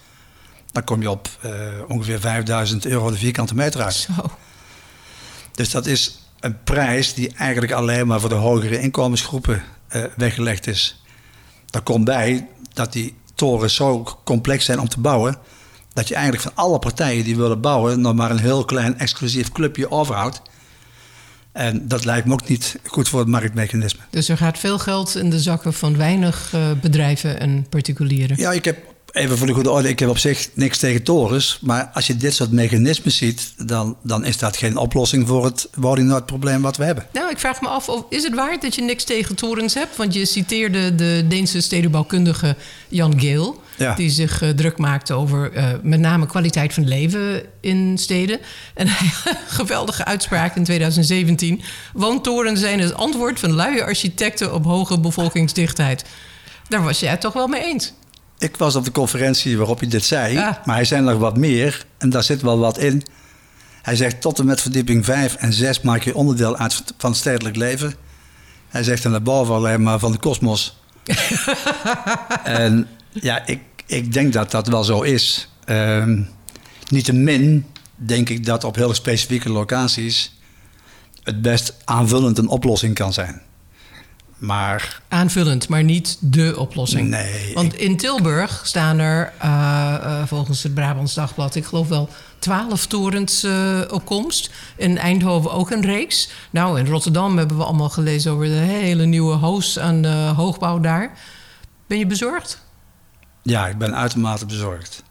dan 0.72 0.84
kom 0.84 1.02
je 1.02 1.10
op 1.10 1.30
uh, 1.46 1.52
ongeveer 1.88 2.20
5000 2.20 2.86
euro 2.86 3.12
de 3.12 3.18
vierkante 3.18 3.56
meter 3.56 3.82
uit. 3.82 3.94
Zo. 3.94 4.12
Dus 5.52 5.70
dat 5.70 5.86
is 5.86 6.20
een 6.40 6.64
prijs 6.64 7.14
die 7.14 7.34
eigenlijk 7.38 7.72
alleen 7.72 8.08
maar 8.08 8.20
voor 8.20 8.30
de 8.30 8.36
hogere 8.36 8.80
inkomensgroepen 8.80 9.64
uh, 9.96 10.04
weggelegd 10.16 10.68
is. 10.68 11.04
Daar 11.66 11.82
komt 11.82 12.06
bij 12.06 12.48
dat 12.74 12.94
die 12.94 13.16
torens 13.36 13.76
zo 13.76 14.04
complex 14.24 14.66
zijn 14.66 14.80
om 14.80 14.90
te 14.90 15.00
bouwen. 15.00 15.38
Dat 15.94 16.08
je 16.08 16.14
eigenlijk 16.14 16.44
van 16.44 16.56
alle 16.56 16.80
partijen 16.80 17.24
die 17.24 17.38
willen 17.38 17.62
bouwen 17.62 18.02
nog 18.02 18.14
maar 18.14 18.32
een 18.32 18.40
heel 18.40 18.66
klein 18.66 19.00
exclusief 19.00 19.52
clubje 19.52 19.92
overhoudt. 19.92 20.42
En 21.56 21.88
dat 21.88 22.06
lijkt 22.06 22.28
me 22.28 22.34
ook 22.34 22.48
niet 22.48 22.76
goed 22.84 23.10
voor 23.10 23.20
het 23.20 23.28
marktmechanisme. 23.28 24.00
Dus 24.10 24.30
er 24.30 24.38
gaat 24.38 24.60
veel 24.60 24.80
geld 24.80 25.16
in 25.16 25.30
de 25.30 25.40
zakken 25.40 25.74
van 25.74 25.98
weinig 25.98 26.52
uh, 26.56 26.72
bedrijven 26.82 27.40
en 27.40 27.66
particulieren. 27.70 28.38
Ja, 28.38 28.52
ik 28.52 28.66
heb 28.66 28.78
even 29.16 29.38
voor 29.38 29.48
de 29.48 29.54
goede 29.54 29.72
orde, 29.72 29.90
ik 29.90 30.00
heb 30.00 30.10
op 30.10 30.18
zich 30.18 30.50
niks 30.54 30.78
tegen 30.78 31.04
torens. 31.04 31.60
Maar 31.62 31.90
als 31.94 32.08
je 32.08 32.18
dit 32.18 32.34
soort 32.34 32.52
mechanismen 32.52 33.12
ziet, 33.12 33.54
dan, 33.58 33.98
dan 34.02 34.26
is 34.26 34.38
dat 34.38 34.58
geen 34.58 34.78
oplossing 34.78 35.28
voor 35.28 35.46
het 35.46 35.68
woningnoodprobleem 35.76 36.62
wat 36.62 36.78
we 36.78 36.84
hebben. 36.84 37.06
Nou, 37.12 37.30
ik 37.30 37.40
vraag 37.40 37.62
me 37.62 37.68
af, 37.68 37.90
of, 37.90 38.06
is 38.10 38.24
het 38.24 38.36
waar 38.36 38.60
dat 38.60 38.76
je 38.76 38.82
niks 38.82 39.04
tegen 39.04 39.36
torens 39.36 39.74
hebt? 39.74 39.96
Want 39.96 40.14
je 40.14 40.26
citeerde 40.26 40.96
de 40.96 41.26
Deense 41.28 41.62
stedenbouwkundige 41.62 42.56
Jan 42.88 43.20
Geel. 43.20 43.64
Ja. 43.78 43.96
Die 43.96 44.10
zich 44.10 44.42
uh, 44.42 44.50
druk 44.50 44.78
maakte 44.78 45.14
over 45.14 45.54
uh, 45.54 45.70
met 45.82 46.00
name 46.00 46.26
kwaliteit 46.26 46.74
van 46.74 46.88
leven 46.88 47.44
in 47.60 47.98
steden. 47.98 48.40
En 48.74 48.88
hij 48.88 49.10
geweldige 49.48 50.06
uitspraak 50.06 50.56
in 50.56 50.64
2017. 50.64 51.62
Woontorens 51.94 52.60
zijn 52.60 52.80
het 52.80 52.94
antwoord 52.94 53.40
van 53.40 53.54
luie 53.54 53.84
architecten 53.84 54.54
op 54.54 54.64
hoge 54.66 55.00
bevolkingsdichtheid. 55.00 56.06
Daar 56.68 56.84
was 56.84 57.00
jij 57.00 57.10
het 57.10 57.22
toch 57.22 57.34
wel 57.34 57.48
mee 57.48 57.64
eens? 57.64 57.94
Ik 58.38 58.58
was 58.58 58.76
op 58.76 58.86
de 58.86 58.92
conferentie 58.92 59.58
waarop 59.58 59.80
hij 59.80 59.88
dit 59.90 60.06
zei, 60.06 60.36
maar 60.36 60.76
hij 60.76 60.86
zei 60.86 61.02
nog 61.02 61.18
wat 61.18 61.38
meer 61.38 61.86
en 61.98 62.10
daar 62.10 62.24
zit 62.24 62.42
wel 62.42 62.60
wat 62.60 62.78
in. 62.78 63.04
Hij 63.82 63.96
zegt 63.96 64.22
tot 64.22 64.40
en 64.40 64.46
met 64.46 64.62
verdieping 64.62 65.06
5 65.06 65.36
en 65.36 65.54
6 65.54 65.82
maak 65.82 66.04
je 66.04 66.16
onderdeel 66.16 66.58
uit 66.58 66.84
van 66.98 67.10
het 67.10 67.20
stedelijk 67.20 67.56
leven. 67.56 67.94
Hij 68.68 68.84
zegt 68.84 69.04
naar 69.04 69.22
boven 69.22 69.56
alleen 69.56 69.84
maar 69.84 70.00
van 70.00 70.12
de 70.12 70.18
kosmos. 70.18 70.80
en 72.44 72.88
ja, 73.12 73.46
ik, 73.46 73.60
ik 73.86 74.14
denk 74.14 74.34
dat 74.34 74.52
dat 74.52 74.68
wel 74.68 74.84
zo 74.84 75.02
is. 75.02 75.50
Um, 75.70 76.30
Niettemin 76.90 77.66
denk 77.96 78.30
ik 78.30 78.46
dat 78.46 78.64
op 78.64 78.76
hele 78.76 78.94
specifieke 78.94 79.50
locaties 79.50 80.40
het 81.24 81.42
best 81.42 81.74
aanvullend 81.86 82.38
een 82.38 82.48
oplossing 82.48 82.96
kan 82.96 83.14
zijn. 83.14 83.42
Maar, 84.38 85.02
Aanvullend, 85.08 85.70
maar 85.70 85.84
niet 85.84 86.18
de 86.20 86.56
oplossing. 86.58 87.10
Nee. 87.10 87.54
Want 87.54 87.74
ik... 87.74 87.80
in 87.80 87.98
Tilburg 87.98 88.62
staan 88.64 89.00
er 89.00 89.34
uh, 89.44 89.98
uh, 90.04 90.24
volgens 90.26 90.64
het 90.64 90.74
Brabants 90.74 91.14
Dagblad, 91.14 91.56
ik 91.56 91.66
geloof 91.66 91.88
wel 91.88 92.10
twaalf 92.40 92.86
torens 92.86 93.44
uh, 93.44 93.82
op 93.90 94.06
komst. 94.06 94.50
In 94.78 94.98
Eindhoven 94.98 95.52
ook 95.52 95.72
een 95.72 95.82
reeks. 95.82 96.30
Nou, 96.50 96.80
in 96.80 96.88
Rotterdam 96.88 97.38
hebben 97.38 97.58
we 97.58 97.64
allemaal 97.64 97.90
gelezen 97.90 98.32
over 98.32 98.46
de 98.46 98.52
hele 98.52 99.06
nieuwe 99.06 99.36
hoos 99.36 99.80
aan 99.80 100.02
de 100.02 100.32
hoogbouw 100.36 100.80
daar. 100.80 101.18
Ben 101.88 101.98
je 101.98 102.08
bezorgd? 102.08 102.62
Ja, 103.42 103.68
ik 103.68 103.78
ben 103.78 103.96
uitermate 103.96 104.46
bezorgd. 104.46 105.04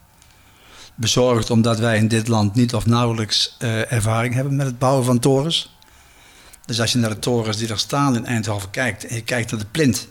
Bezorgd 0.94 1.50
omdat 1.50 1.78
wij 1.78 1.96
in 1.96 2.08
dit 2.08 2.28
land 2.28 2.54
niet 2.54 2.74
of 2.74 2.86
nauwelijks 2.86 3.56
ervaring 3.88 4.34
hebben 4.34 4.56
met 4.56 4.66
het 4.66 4.78
bouwen 4.78 5.04
van 5.04 5.18
torens. 5.18 5.73
Dus 6.66 6.80
als 6.80 6.92
je 6.92 6.98
naar 6.98 7.10
de 7.10 7.18
torens 7.18 7.56
die 7.56 7.68
er 7.68 7.78
staan 7.78 8.16
in 8.16 8.26
Eindhoven 8.26 8.70
kijkt 8.70 9.06
en 9.06 9.14
je 9.14 9.22
kijkt 9.22 9.50
naar 9.50 9.60
de 9.60 9.66
plint. 9.70 10.08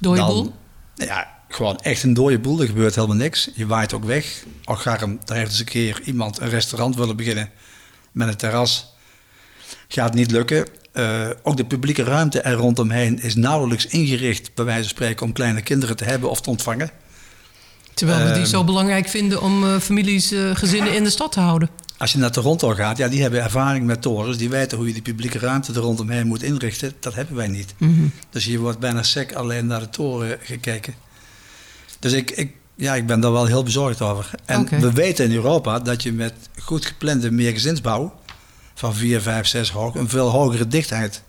Dan- 0.00 0.16
boel? 0.16 0.54
Ja, 0.94 1.28
gewoon 1.48 1.78
echt 1.78 2.02
een 2.02 2.14
dode 2.14 2.38
boel. 2.38 2.60
Er 2.60 2.66
gebeurt 2.66 2.94
helemaal 2.94 3.16
niks. 3.16 3.50
Je 3.54 3.66
waait 3.66 3.92
ook 3.92 4.04
weg. 4.04 4.44
Ocharm, 4.64 5.18
daar 5.24 5.36
heeft 5.36 5.50
eens 5.50 5.58
een 5.58 5.64
keer 5.64 6.00
iemand 6.04 6.40
een 6.40 6.48
restaurant 6.48 6.96
willen 6.96 7.16
beginnen 7.16 7.50
met 8.12 8.28
een 8.28 8.36
terras. 8.36 8.94
Gaat 9.88 10.14
niet 10.14 10.30
lukken. 10.30 10.66
Eh, 10.92 11.28
ook 11.42 11.56
de 11.56 11.64
publieke 11.64 12.02
ruimte 12.02 12.40
er 12.40 12.52
rondomheen 12.54 13.22
is 13.22 13.34
nauwelijks 13.34 13.86
ingericht, 13.86 14.54
bij 14.54 14.64
wijze 14.64 14.80
van 14.80 14.88
spreken, 14.90 15.26
om 15.26 15.32
kleine 15.32 15.62
kinderen 15.62 15.96
te 15.96 16.04
hebben 16.04 16.30
of 16.30 16.40
te 16.40 16.50
ontvangen. 16.50 16.90
Terwijl 17.94 18.18
we 18.26 18.32
die 18.32 18.42
Ehm. 18.42 18.50
zo 18.50 18.64
belangrijk 18.64 19.08
vinden 19.08 19.42
om 19.42 19.64
eh, 19.64 19.76
families, 19.80 20.30
eh, 20.32 20.50
gezinnen 20.54 20.94
in 20.94 21.04
de 21.04 21.10
stad 21.10 21.32
te 21.32 21.40
houden. 21.40 21.68
Als 21.98 22.12
je 22.12 22.18
naar 22.18 22.30
Toronto 22.30 22.68
gaat, 22.68 22.96
ja, 22.96 23.08
die 23.08 23.22
hebben 23.22 23.42
ervaring 23.42 23.86
met 23.86 24.02
torens. 24.02 24.36
Die 24.36 24.48
weten 24.48 24.78
hoe 24.78 24.86
je 24.86 24.92
die 24.92 25.02
publieke 25.02 25.38
ruimte 25.38 25.72
er 25.72 25.78
rondomheen 25.78 26.26
moet 26.26 26.42
inrichten. 26.42 26.92
Dat 27.00 27.14
hebben 27.14 27.36
wij 27.36 27.48
niet. 27.48 27.74
Mhm. 27.78 28.06
Dus 28.30 28.44
hier 28.44 28.58
wordt 28.58 28.78
bijna 28.78 29.02
sec 29.02 29.32
alleen 29.32 29.66
naar 29.66 29.80
de 29.80 29.90
toren 29.90 30.38
gekeken. 30.42 30.94
Dus 31.98 32.12
ik, 32.12 32.30
ik, 32.30 32.52
ja, 32.74 32.94
ik 32.94 33.06
ben 33.06 33.20
daar 33.20 33.32
wel 33.32 33.46
heel 33.46 33.62
bezorgd 33.62 34.02
over. 34.02 34.30
En 34.44 34.68
we 34.80 34.92
weten 34.92 35.24
in 35.24 35.32
Europa 35.32 35.78
dat 35.78 36.02
je 36.02 36.12
met 36.12 36.34
goed 36.58 36.86
geplande 36.86 37.30
meergezinsbouw 37.30 38.14
van 38.74 38.94
4, 38.94 39.20
5, 39.20 39.46
6 39.46 39.70
hoog 39.70 39.94
een 39.94 40.08
veel 40.08 40.28
hogere 40.30 40.68
dichtheid 40.68 41.22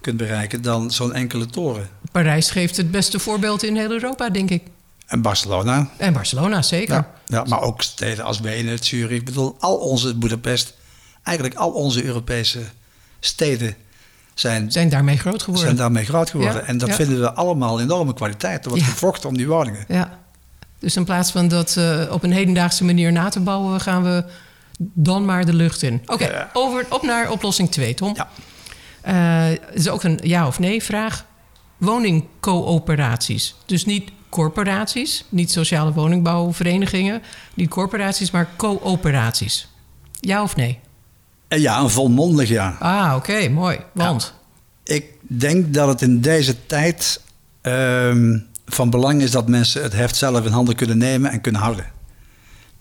kunt 0.00 0.16
bereiken 0.16 0.62
dan 0.62 0.90
zo'n 0.90 1.12
enkele 1.12 1.46
toren. 1.46 1.88
Parijs 2.12 2.50
geeft 2.50 2.76
het 2.76 2.90
beste 2.90 3.18
voorbeeld 3.18 3.62
in 3.62 3.76
heel 3.76 3.90
Europa, 3.90 4.30
denk 4.30 4.50
ik. 4.50 4.62
En 5.06 5.22
Barcelona. 5.22 5.88
En 5.96 6.12
Barcelona, 6.12 6.62
zeker. 6.62 6.94
Ja, 6.94 7.10
ja, 7.26 7.44
maar 7.44 7.60
ook 7.60 7.82
steden 7.82 8.24
als 8.24 8.40
Wenen, 8.40 8.78
Zurich. 8.84 9.18
Ik 9.18 9.24
bedoel, 9.24 9.56
al 9.60 9.76
onze 9.76 10.14
Budapest, 10.14 10.74
eigenlijk 11.22 11.56
al 11.58 11.70
onze 11.70 12.04
Europese 12.04 12.60
steden 13.20 13.74
zijn, 14.34 14.72
Zijn 14.72 14.88
daarmee 14.88 15.16
groot 15.18 15.42
geworden. 15.42 15.64
zijn 15.64 15.76
daarmee 15.76 16.04
groot 16.04 16.30
geworden. 16.30 16.60
Ja, 16.60 16.66
en 16.66 16.78
dat 16.78 16.88
ja. 16.88 16.94
vinden 16.94 17.20
we 17.20 17.32
allemaal 17.32 17.80
enorme 17.80 18.14
kwaliteit. 18.14 18.64
Er 18.64 18.70
wordt 18.70 18.84
Ja. 18.84 18.90
gevochten 18.90 19.28
om 19.28 19.36
die 19.36 19.46
woningen. 19.48 19.84
Ja. 19.88 20.18
Dus 20.78 20.96
in 20.96 21.04
plaats 21.04 21.30
van 21.30 21.48
dat 21.48 21.76
eh, 21.76 22.02
op 22.10 22.22
een 22.22 22.32
hedendaagse 22.32 22.84
manier 22.84 23.12
na 23.12 23.28
te 23.28 23.40
bouwen, 23.40 23.80
gaan 23.80 24.02
we 24.02 24.24
dan 24.78 25.24
maar 25.24 25.44
de 25.46 25.54
lucht 25.54 25.82
in. 25.82 26.02
Oké, 26.06 26.48
over 26.52 26.86
op 26.90 27.02
naar 27.02 27.30
oplossing 27.30 27.70
2, 27.70 27.94
Tom. 27.94 28.16
Ja. 28.16 28.28
Eh, 29.00 29.74
is 29.74 29.88
ook 29.88 30.02
een 30.02 30.18
ja 30.22 30.46
of 30.46 30.58
nee 30.58 30.82
vraag. 30.82 31.24
Woningcoöperaties. 31.76 33.54
Dus 33.66 33.84
niet 33.84 34.10
corporaties, 34.34 35.24
niet 35.28 35.50
sociale 35.50 35.92
woningbouwverenigingen, 35.92 37.22
niet 37.54 37.68
corporaties, 37.68 38.30
maar 38.30 38.48
coöperaties. 38.56 39.68
Ja 40.20 40.42
of 40.42 40.56
nee? 40.56 40.78
En 41.48 41.60
ja, 41.60 41.80
een 41.80 41.90
volmondig 41.90 42.48
ja. 42.48 42.76
Ah, 42.80 43.12
oké, 43.16 43.48
mooi. 43.48 43.78
Want? 43.92 44.34
Ik 44.84 45.04
denk 45.20 45.74
dat 45.74 45.88
het 45.88 46.02
in 46.02 46.20
deze 46.20 46.66
tijd 46.66 47.20
ehm, 47.60 48.38
van 48.66 48.90
belang 48.90 49.22
is 49.22 49.30
dat 49.30 49.48
mensen 49.48 49.82
het 49.82 49.92
heft 49.92 50.16
zelf 50.16 50.44
in 50.44 50.52
handen 50.52 50.74
kunnen 50.74 50.98
nemen 50.98 51.30
en 51.30 51.40
kunnen 51.40 51.60
houden. 51.60 51.86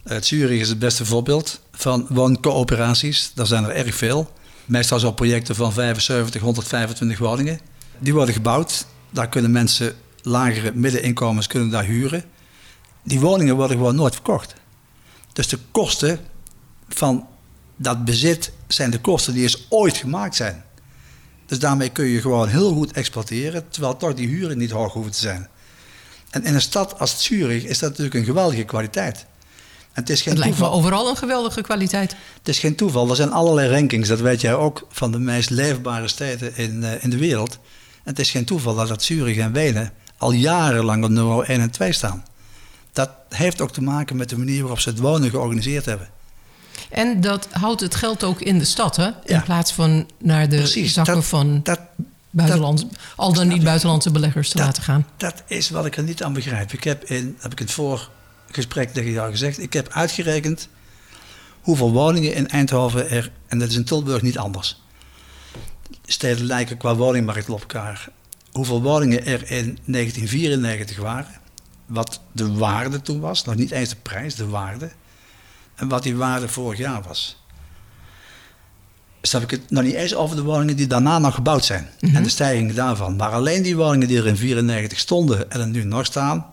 Uh, 0.05 0.17
Zurich 0.22 0.60
is 0.60 0.69
het 0.69 0.79
beste 0.79 1.05
voorbeeld 1.05 1.62
van 1.72 2.05
wooncoöperaties. 2.10 3.31
Daar 3.36 3.48
zijn 3.48 3.63
er 3.63 3.75
erg 3.75 3.95
veel. 3.95 4.31
Meestal 4.65 5.00
zo 5.00 5.12
projecten 5.12 5.55
van 5.55 5.74
75, 5.74 6.41
125 6.41 7.17
woningen. 7.17 7.60
Die 8.00 8.13
worden 8.13 8.33
gebouwd. 8.33 8.86
Daar 9.10 9.29
kunnen 9.29 9.51
mensen 9.51 9.95
lagere 10.24 10.72
middeninkomens 10.74 11.48
kunnen 11.48 11.70
daar 11.70 11.84
huren. 11.84 12.24
Die 13.03 13.20
woningen 13.20 13.56
worden 13.56 13.77
gewoon 13.77 13.96
nooit 13.96 14.13
verkocht. 14.13 14.53
Dus 15.34 15.48
de 15.48 15.60
kosten 15.72 16.20
van 16.88 17.27
dat 17.75 18.06
bezit 18.06 18.51
zijn 18.68 18.92
de 18.92 19.00
kosten 19.00 19.34
die 19.34 19.44
eens 19.44 19.65
ooit 19.70 19.98
gemaakt 19.98 20.36
zijn. 20.36 20.63
Dus 21.46 21.60
daarmee 21.60 21.89
kun 21.89 22.06
je 22.06 22.22
gewoon 22.22 22.48
heel 22.48 22.74
goed 22.74 22.92
exploiteren, 22.92 23.70
terwijl 23.70 23.98
toch 23.98 24.13
die 24.13 24.27
huren 24.27 24.58
niet 24.58 24.72
hoog 24.72 24.94
hoeven 24.94 25.12
te 25.12 25.20
zijn. 25.20 25.50
En 26.30 26.44
in 26.44 26.53
een 26.53 26.62
stad 26.62 27.00
als 27.00 27.24
Zurich 27.24 27.63
is 27.63 27.80
dat 27.80 27.89
natuurlijk 27.89 28.15
een 28.15 28.25
geweldige 28.25 28.63
kwaliteit. 28.63 29.25
En 29.94 30.01
het 30.01 30.10
is 30.10 30.22
geen 30.22 30.34
Het 30.34 30.44
lijkt 30.44 30.60
me 30.60 30.70
overal 30.70 31.10
een 31.10 31.18
geweldige 31.18 31.62
kwaliteit. 31.62 32.15
Het 32.38 32.48
is 32.48 32.60
geen 32.60 32.75
toeval. 32.75 33.10
Er 33.10 33.15
zijn 33.15 33.32
allerlei 33.32 33.70
rankings, 33.70 34.08
dat 34.08 34.20
weet 34.20 34.42
jij 34.42 34.56
ook, 34.56 34.88
van 34.89 35.12
de 35.12 35.20
meest 35.20 35.50
leefbare 35.50 36.08
steden 36.08 36.56
in, 36.58 36.84
eh, 36.84 37.03
in 37.03 37.10
de 37.10 37.18
wereld. 37.18 37.53
En 37.94 38.10
het 38.10 38.20
is 38.20 38.32
geen 38.32 38.46
toeval 38.46 38.75
dat, 38.75 38.88
dat 38.88 39.03
Zurich 39.03 39.38
en 39.38 39.51
Wenen 39.51 39.94
al 40.17 40.32
jarenlang 40.32 41.03
op 41.03 41.10
nummer 41.10 41.50
1 41.50 41.60
en 41.62 41.70
2 41.72 41.91
staan. 41.93 42.25
Dat 42.93 43.10
heeft 43.29 43.62
ook 43.62 43.72
te 43.72 43.82
maken 43.82 44.15
met 44.15 44.29
de 44.29 44.38
manier 44.38 44.60
waarop 44.62 44.79
ze 44.79 44.89
het 44.89 45.00
wonen 45.00 45.29
georganiseerd 45.29 45.86
hebben. 45.86 46.10
En 46.89 47.22
dat 47.22 47.48
houdt 47.51 47.82
het 47.82 47.96
geld 47.96 48.24
ook 48.24 48.41
in 48.41 48.60
de 48.60 48.65
stad, 48.65 48.96
hè? 48.96 49.05
In 49.08 49.13
Ja. 49.25 49.41
plaats 49.41 49.72
van 49.74 50.10
naar 50.17 50.50
de 50.50 50.55
Precies, 50.55 50.93
zakken 50.93 51.13
dat- 51.13 51.25
van 51.25 51.60
Dat, 51.63 51.79
buitenland, 52.29 52.86
al 53.15 53.34
dan 53.34 53.48
niet 53.48 53.63
buitenlandse 53.63 54.12
beleggers 54.12 54.50
te 54.50 54.58
laten 54.58 54.84
gaan. 54.84 55.05
Dat 55.17 55.43
is 55.48 55.70
wat 55.70 55.86
ik 55.86 55.98
er 55.98 56.03
niet 56.03 56.24
aan 56.24 56.34
begrijp. 56.34 56.72
Ik 56.74 56.84
heb 56.84 57.03
in, 57.03 57.38
heb 57.39 57.51
ik 57.51 57.60
in 57.60 57.65
het 57.65 57.74
voorgesprek 57.74 58.93
tegen 58.93 59.12
jou 59.12 59.32
gezegd, 59.32 59.60
ik 59.60 59.74
heb 59.74 59.89
uitgerekend 59.89 60.67
hoeveel 61.62 61.91
woningen 61.91 62.34
in 62.36 62.48
Eindhoven 62.50 63.10
er, 63.10 63.32
en 63.48 63.60
dat 63.60 63.70
is 63.70 63.75
in 63.75 63.84
Tilburg 63.86 64.22
niet 64.22 64.38
anders. 64.38 64.82
Steden 66.05 66.46
lijken 66.46 66.77
qua 66.77 66.96
woningmarkt 66.96 67.50
op 67.50 67.60
elkaar. 67.60 68.10
Hoeveel 68.53 68.81
woningen 68.81 69.25
er 69.25 69.51
in 69.51 69.77
1994 69.86 70.98
waren, 70.98 71.41
wat 71.86 72.22
de 72.31 72.53
waarde 72.53 73.01
toen 73.01 73.19
was, 73.19 73.43
nog 73.43 73.55
niet 73.55 73.72
eens 73.72 73.89
de 73.89 73.95
prijs, 73.95 74.36
de 74.36 74.48
waarde, 74.48 74.91
en 75.75 75.88
wat 75.88 76.03
die 76.03 76.15
waarde 76.15 76.48
vorig 76.48 76.77
jaar 76.77 77.01
was. 77.01 77.41
Dus 79.22 79.31
heb 79.31 79.41
ik 79.41 79.51
het 79.51 79.72
nog 79.72 79.83
niet 79.83 79.93
eens 79.93 80.15
over 80.15 80.36
de 80.36 80.43
woningen 80.43 80.75
die 80.75 80.88
daarna 80.88 81.19
nog 81.19 81.36
gebouwd 81.36 81.65
zijn. 81.65 81.89
En 82.00 82.24
de 82.24 82.29
stijging 82.29 82.74
daarvan. 82.74 83.15
Maar 83.15 83.31
alleen 83.31 83.63
die 83.63 83.75
woningen 83.75 84.07
die 84.07 84.17
er 84.17 84.27
in 84.27 84.38
94 84.38 85.00
stonden 85.00 85.51
en 85.51 85.60
er 85.60 85.67
nu 85.67 85.83
nog 85.83 86.05
staan, 86.05 86.45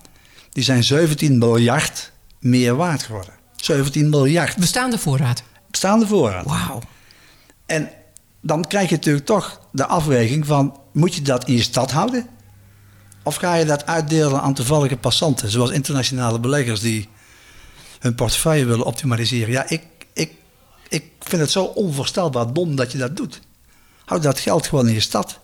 die 0.53 0.65
zijn 0.65 0.85
17 0.85 1.39
miljard 1.39 2.13
meer 2.39 2.77
waard 2.77 3.03
geworden. 3.03 3.35
17 3.57 4.09
miljard. 4.09 4.57
Bestaande 4.57 4.99
voorraad. 4.99 5.43
Bestaande 5.71 6.07
voorraad. 6.07 6.45
Wauw. 6.45 6.81
En 7.67 7.91
dan 8.41 8.65
krijg 8.65 8.89
je 8.89 8.95
natuurlijk 8.95 9.27
toch 9.27 9.61
de 9.73 9.87
afweging 9.87 10.47
van, 10.47 10.79
moet 10.93 11.15
je 11.15 11.23
dat 11.23 11.49
in 11.49 11.55
je 11.55 11.63
stad 11.63 11.91
houden? 11.91 12.27
Of 13.23 13.37
ga 13.37 13.55
je 13.55 13.65
dat 13.65 13.87
uitdelen 13.87 14.41
aan 14.41 14.55
toevallige 14.55 14.97
passanten, 14.97 15.51
zoals 15.51 15.71
internationale 15.71 16.41
beleggers 16.41 16.81
die 16.81 17.09
hun 17.99 18.15
portefeuille 18.15 18.65
willen 18.65 18.87
optimaliseren? 18.87 19.53
Ja, 19.53 19.69
ik, 19.69 19.83
ik, 20.13 20.33
ik 20.89 21.05
vind 21.19 21.43
het 21.43 21.51
zo 21.51 21.65
onvoorstelbaar 21.65 22.53
dom 22.53 22.77
dat 22.77 22.93
je 22.93 22.99
dat 22.99 23.17
doet. 23.17 23.41
Houd 24.05 24.23
dat 24.23 24.39
geld 24.39 24.67
gewoon 24.67 24.89
in 24.89 24.95
je 24.95 25.01
stad. 25.01 25.39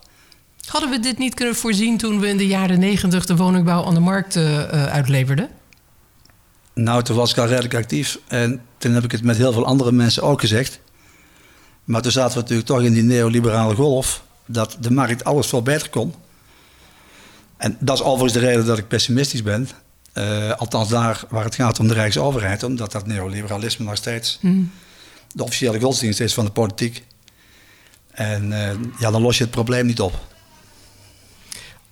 Hadden 0.65 0.89
we 0.89 0.99
dit 0.99 1.17
niet 1.17 1.33
kunnen 1.33 1.55
voorzien 1.55 1.97
toen 1.97 2.19
we 2.19 2.27
in 2.27 2.37
de 2.37 2.47
jaren 2.47 2.79
negentig 2.79 3.25
de 3.25 3.35
woningbouw 3.35 3.85
aan 3.85 3.93
de 3.93 3.99
markt 3.99 4.35
eh, 4.35 4.63
eh, 4.63 4.85
uitleverden? 4.85 5.49
Nou, 6.73 7.03
toen 7.03 7.15
was 7.15 7.31
ik 7.31 7.37
al 7.37 7.47
redelijk 7.47 7.75
actief 7.75 8.19
en 8.27 8.61
toen 8.77 8.93
heb 8.93 9.03
ik 9.03 9.11
het 9.11 9.23
met 9.23 9.37
heel 9.37 9.53
veel 9.53 9.65
andere 9.65 9.91
mensen 9.91 10.23
ook 10.23 10.39
gezegd. 10.39 10.79
Maar 11.87 12.01
toen 12.01 12.11
zaten 12.11 12.33
we 12.33 12.39
natuurlijk 12.41 12.67
toch 12.67 12.81
in 12.81 12.93
die 12.93 13.03
neoliberale 13.03 13.75
golf, 13.75 14.23
dat 14.45 14.77
de 14.79 14.91
markt 14.91 15.23
alles 15.23 15.47
veel 15.47 15.61
beter 15.61 15.89
kon. 15.89 16.13
En 17.57 17.77
dat 17.79 17.95
is 17.95 18.03
overigens 18.03 18.33
de 18.33 18.39
reden 18.39 18.65
dat 18.65 18.77
ik 18.77 18.87
pessimistisch 18.87 19.43
ben. 19.43 19.69
Eh, 20.13 20.51
althans 20.51 20.89
daar 20.89 21.23
waar 21.29 21.43
het 21.43 21.55
gaat 21.55 21.79
om 21.79 21.87
de 21.87 21.93
Rijksoverheid, 21.93 22.63
omdat 22.63 22.91
dat 22.91 23.07
neoliberalisme 23.07 23.85
nog 23.85 23.95
steeds 23.95 24.39
de 25.31 25.43
officiële 25.43 25.79
godsdienst 25.79 26.19
is 26.19 26.33
van 26.33 26.45
de 26.45 26.51
politiek. 26.51 27.03
En 28.11 28.51
eh, 28.51 28.75
ja, 28.99 29.11
dan 29.11 29.21
los 29.21 29.37
je 29.37 29.43
het 29.43 29.51
probleem 29.51 29.85
niet 29.85 30.01
op. 30.01 30.13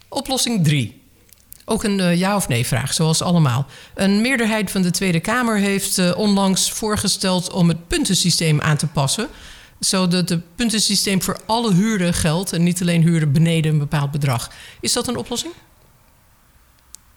Oplossing 0.07 0.63
3. 0.63 1.01
Ook 1.65 1.83
een 1.83 1.99
eh, 1.99 2.17
ja 2.17 2.35
of 2.35 2.47
nee 2.47 2.65
vraag, 2.65 2.93
zoals 2.93 3.21
allemaal. 3.21 3.65
Een 3.93 4.21
meerderheid 4.21 4.71
van 4.71 4.81
de 4.81 4.91
Tweede 4.91 5.19
Kamer 5.19 5.57
heeft 5.57 6.15
onlangs 6.15 6.71
voorgesteld 6.71 7.51
om 7.51 7.67
het 7.67 7.87
puntensysteem 7.87 8.61
aan 8.61 8.77
te 8.77 8.87
passen. 8.87 9.29
Zodat 9.85 10.29
het 10.29 10.55
puntensysteem 10.55 11.21
voor 11.21 11.39
alle 11.45 11.73
huurden 11.73 12.13
geldt 12.13 12.53
en 12.53 12.63
niet 12.63 12.81
alleen 12.81 13.01
huurden 13.01 13.31
beneden 13.31 13.71
een 13.71 13.77
bepaald 13.77 14.11
bedrag. 14.11 14.51
Is 14.79 14.93
dat 14.93 15.07
een 15.07 15.15
oplossing? 15.15 15.53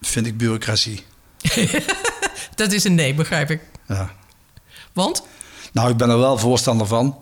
Vind 0.00 0.26
ik 0.26 0.36
bureaucratie. 0.36 1.04
Dat 2.54 2.72
is 2.72 2.84
een 2.84 2.94
nee, 2.94 3.14
begrijp 3.14 3.50
ik. 3.50 3.60
Ja. 3.86 4.12
Want 4.92 5.22
Nou, 5.72 5.90
ik 5.90 5.96
ben 5.96 6.10
er 6.10 6.18
wel 6.18 6.38
voorstander 6.38 6.86
van 6.86 7.18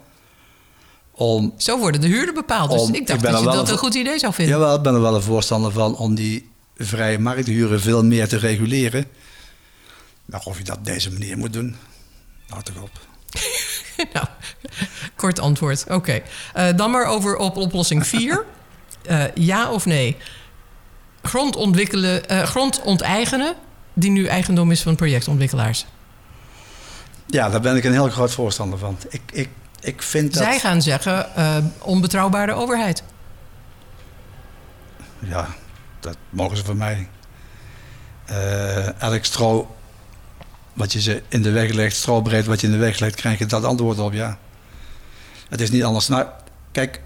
om 1.11 1.55
zo 1.57 1.79
worden 1.79 2.00
de 2.00 2.07
huurden 2.07 2.35
bepaald. 2.35 2.71
Dus 2.71 2.81
Om- 2.81 2.88
ik 2.88 3.00
ik 3.00 3.07
dacht 3.07 3.21
dat 3.23 3.38
je 3.38 3.45
wel 3.45 3.55
dat 3.55 3.71
een 3.71 3.79
goed 3.79 3.95
idee 3.95 4.19
zou 4.19 4.33
vinden. 4.35 4.59
Jawel, 4.59 4.76
ik 4.76 4.83
ben 4.83 4.95
er 4.95 5.00
wel 5.00 5.15
een 5.15 5.23
voorstander 5.23 5.73
van 5.73 5.97
om 5.97 6.15
die 6.15 6.50
vrije 6.76 7.19
markthuren 7.19 7.81
veel 7.81 8.05
meer 8.05 8.29
te 8.29 8.37
reguleren. 8.37 9.07
Maar 10.25 10.43
of 10.45 10.59
je 10.59 10.65
dat 10.65 10.76
op 10.76 10.85
deze 10.85 11.12
manier 11.12 11.38
moet 11.38 11.53
doen, 11.53 11.76
nou 12.49 12.62
toch 12.62 12.83
op. 12.83 13.07
nou, 14.12 14.26
kort 15.17 15.38
antwoord. 15.38 15.85
Oké. 15.88 16.21
Eh, 16.53 16.69
dan 16.76 16.91
maar 16.91 17.07
over 17.07 17.37
op 17.37 17.57
oplossing 17.57 18.07
4. 18.07 18.45
Eh, 19.07 19.25
ja 19.35 19.71
of 19.71 19.87
nee? 19.87 20.17
Grond, 21.23 21.57
ontwikkelen, 21.57 22.29
eh, 22.29 22.43
grond 22.43 22.81
onteigenen 22.83 23.55
die 23.93 24.11
nu 24.11 24.26
eigendom 24.26 24.71
is 24.71 24.83
van 24.83 24.97
projectontwikkelaars. 24.97 25.87
Ja, 27.26 27.49
daar 27.49 27.61
ben 27.61 27.76
ik 27.76 27.85
een 27.85 27.93
heel 27.93 28.09
groot 28.09 28.33
voorstander 28.33 28.79
van. 28.79 28.99
Ik, 29.09 29.21
ik, 29.33 29.49
ik 29.81 30.03
vind 30.03 30.35
dat... 30.35 30.43
Zij 30.43 30.59
gaan 30.59 30.83
zeggen 30.83 31.26
uh, 31.38 31.57
onbetrouwbare 31.79 32.53
overheid. 32.53 33.03
Ja, 35.19 35.49
dat 36.00 36.17
mogen 36.31 36.57
ze 36.57 36.65
van 36.65 36.76
mij. 36.76 37.09
Uh, 38.31 39.03
elk 39.03 39.25
stro 39.25 39.75
wat 40.76 40.92
je 40.92 41.00
ze 41.00 41.23
in 41.28 41.42
de 41.42 41.50
weg 41.50 41.73
legt, 41.73 41.97
strobreed 41.97 42.47
wat 42.47 42.61
je 42.61 42.66
in 42.66 42.73
de 42.73 42.78
weg 42.78 42.99
legt, 42.99 43.14
krijg 43.14 43.38
je 43.38 43.47
dat 43.47 43.64
antwoord 43.64 43.99
op, 43.99 44.12
ja. 44.12 44.38
Het 45.49 45.61
is 45.61 45.71
niet 45.71 45.85
anders. 45.85 46.09
Nou, 46.09 46.26
kijk, 46.73 47.00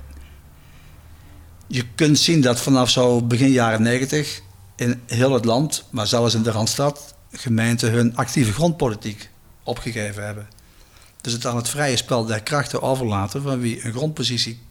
je 1.67 1.85
kunt 1.95 2.19
zien 2.19 2.41
dat 2.41 2.61
vanaf 2.61 2.91
zo 2.91 3.23
begin 3.23 3.51
jaren 3.51 3.83
90 3.83 4.41
in 4.77 5.03
heel 5.07 5.33
het 5.33 5.45
land, 5.45 5.85
maar 5.91 6.07
zelfs 6.07 6.35
in 6.35 6.43
de 6.43 6.51
Randstad, 6.51 7.15
gemeenten 7.33 7.91
hun 7.91 8.17
actieve 8.17 8.53
grondpolitiek 8.53 9.29
opgegeven 9.63 10.25
hebben. 10.25 10.49
Dus 11.21 11.33
het 11.33 11.47
aan 11.47 11.57
het 11.57 11.69
vrije 11.69 11.97
spel 11.97 12.25
der 12.25 12.43
krachten 12.43 12.83
overlaten 12.83 13.43
van 13.43 13.61
wie 13.61 13.85
een 13.85 13.93
grondpositie 13.93 14.63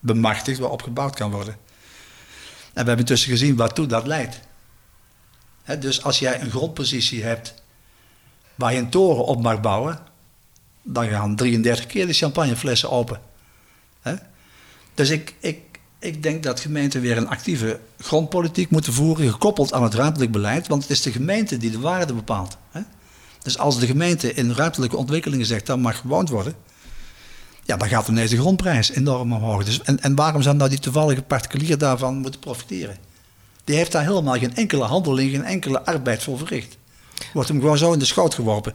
bemachtigt 0.00 0.58
waarop 0.58 0.82
gebouwd 0.82 1.14
kan 1.14 1.30
worden. 1.30 1.54
En 1.54 2.82
we 2.82 2.88
hebben 2.88 2.98
intussen 2.98 3.30
gezien 3.30 3.56
waartoe 3.56 3.86
dat 3.86 4.06
leidt. 4.06 4.40
dus 5.78 6.02
als 6.02 6.18
jij 6.18 6.40
een 6.40 6.50
grondpositie 6.50 7.22
hebt 7.22 7.54
waar 8.56 8.72
je 8.72 8.78
een 8.78 8.88
toren 8.88 9.24
op 9.24 9.42
mag 9.42 9.60
bouwen, 9.60 9.98
dan 10.82 11.08
gaan 11.08 11.36
33 11.36 11.86
keer 11.86 12.06
de 12.06 12.12
champagneflessen 12.12 12.90
open. 12.90 13.20
Dus 14.94 15.10
ik, 15.10 15.34
ik, 15.40 15.58
ik 15.98 16.22
denk 16.22 16.42
dat 16.42 16.60
gemeenten 16.60 17.00
weer 17.00 17.16
een 17.16 17.28
actieve 17.28 17.80
grondpolitiek 17.98 18.70
moeten 18.70 18.92
voeren, 18.92 19.30
gekoppeld 19.30 19.72
aan 19.72 19.82
het 19.82 19.94
ruimtelijk 19.94 20.32
beleid, 20.32 20.68
want 20.68 20.82
het 20.82 20.90
is 20.90 21.02
de 21.02 21.12
gemeente 21.12 21.56
die 21.56 21.70
de 21.70 21.80
waarde 21.80 22.14
bepaalt. 22.14 22.56
Dus 23.42 23.58
als 23.58 23.78
de 23.78 23.86
gemeente 23.86 24.34
in 24.34 24.52
ruimtelijke 24.52 24.96
ontwikkelingen 24.96 25.46
zegt 25.46 25.66
dat 25.66 25.78
mag 25.78 25.98
gewoond 25.98 26.28
worden, 26.28 26.54
ja, 27.64 27.76
dan 27.76 27.88
gaat 27.88 28.08
ineens 28.08 28.30
de 28.30 28.38
grondprijs 28.38 28.90
enorm 28.90 29.32
omhoog. 29.32 29.64
Dus, 29.64 29.82
en, 29.82 30.00
en 30.00 30.14
waarom 30.14 30.42
zou 30.42 30.56
nou 30.56 30.70
die 30.70 30.78
toevallige 30.78 31.22
particulier 31.22 31.78
daarvan 31.78 32.16
moeten 32.16 32.40
profiteren? 32.40 32.96
Die 33.64 33.76
heeft 33.76 33.92
daar 33.92 34.02
helemaal 34.02 34.38
geen 34.38 34.54
enkele 34.54 34.84
handeling, 34.84 35.30
geen 35.30 35.44
enkele 35.44 35.84
arbeid 35.84 36.22
voor 36.22 36.38
verricht. 36.38 36.76
Wordt 37.32 37.48
hem 37.48 37.60
gewoon 37.60 37.78
zo 37.78 37.92
in 37.92 37.98
de 37.98 38.04
schoot 38.04 38.34
geworpen. 38.34 38.74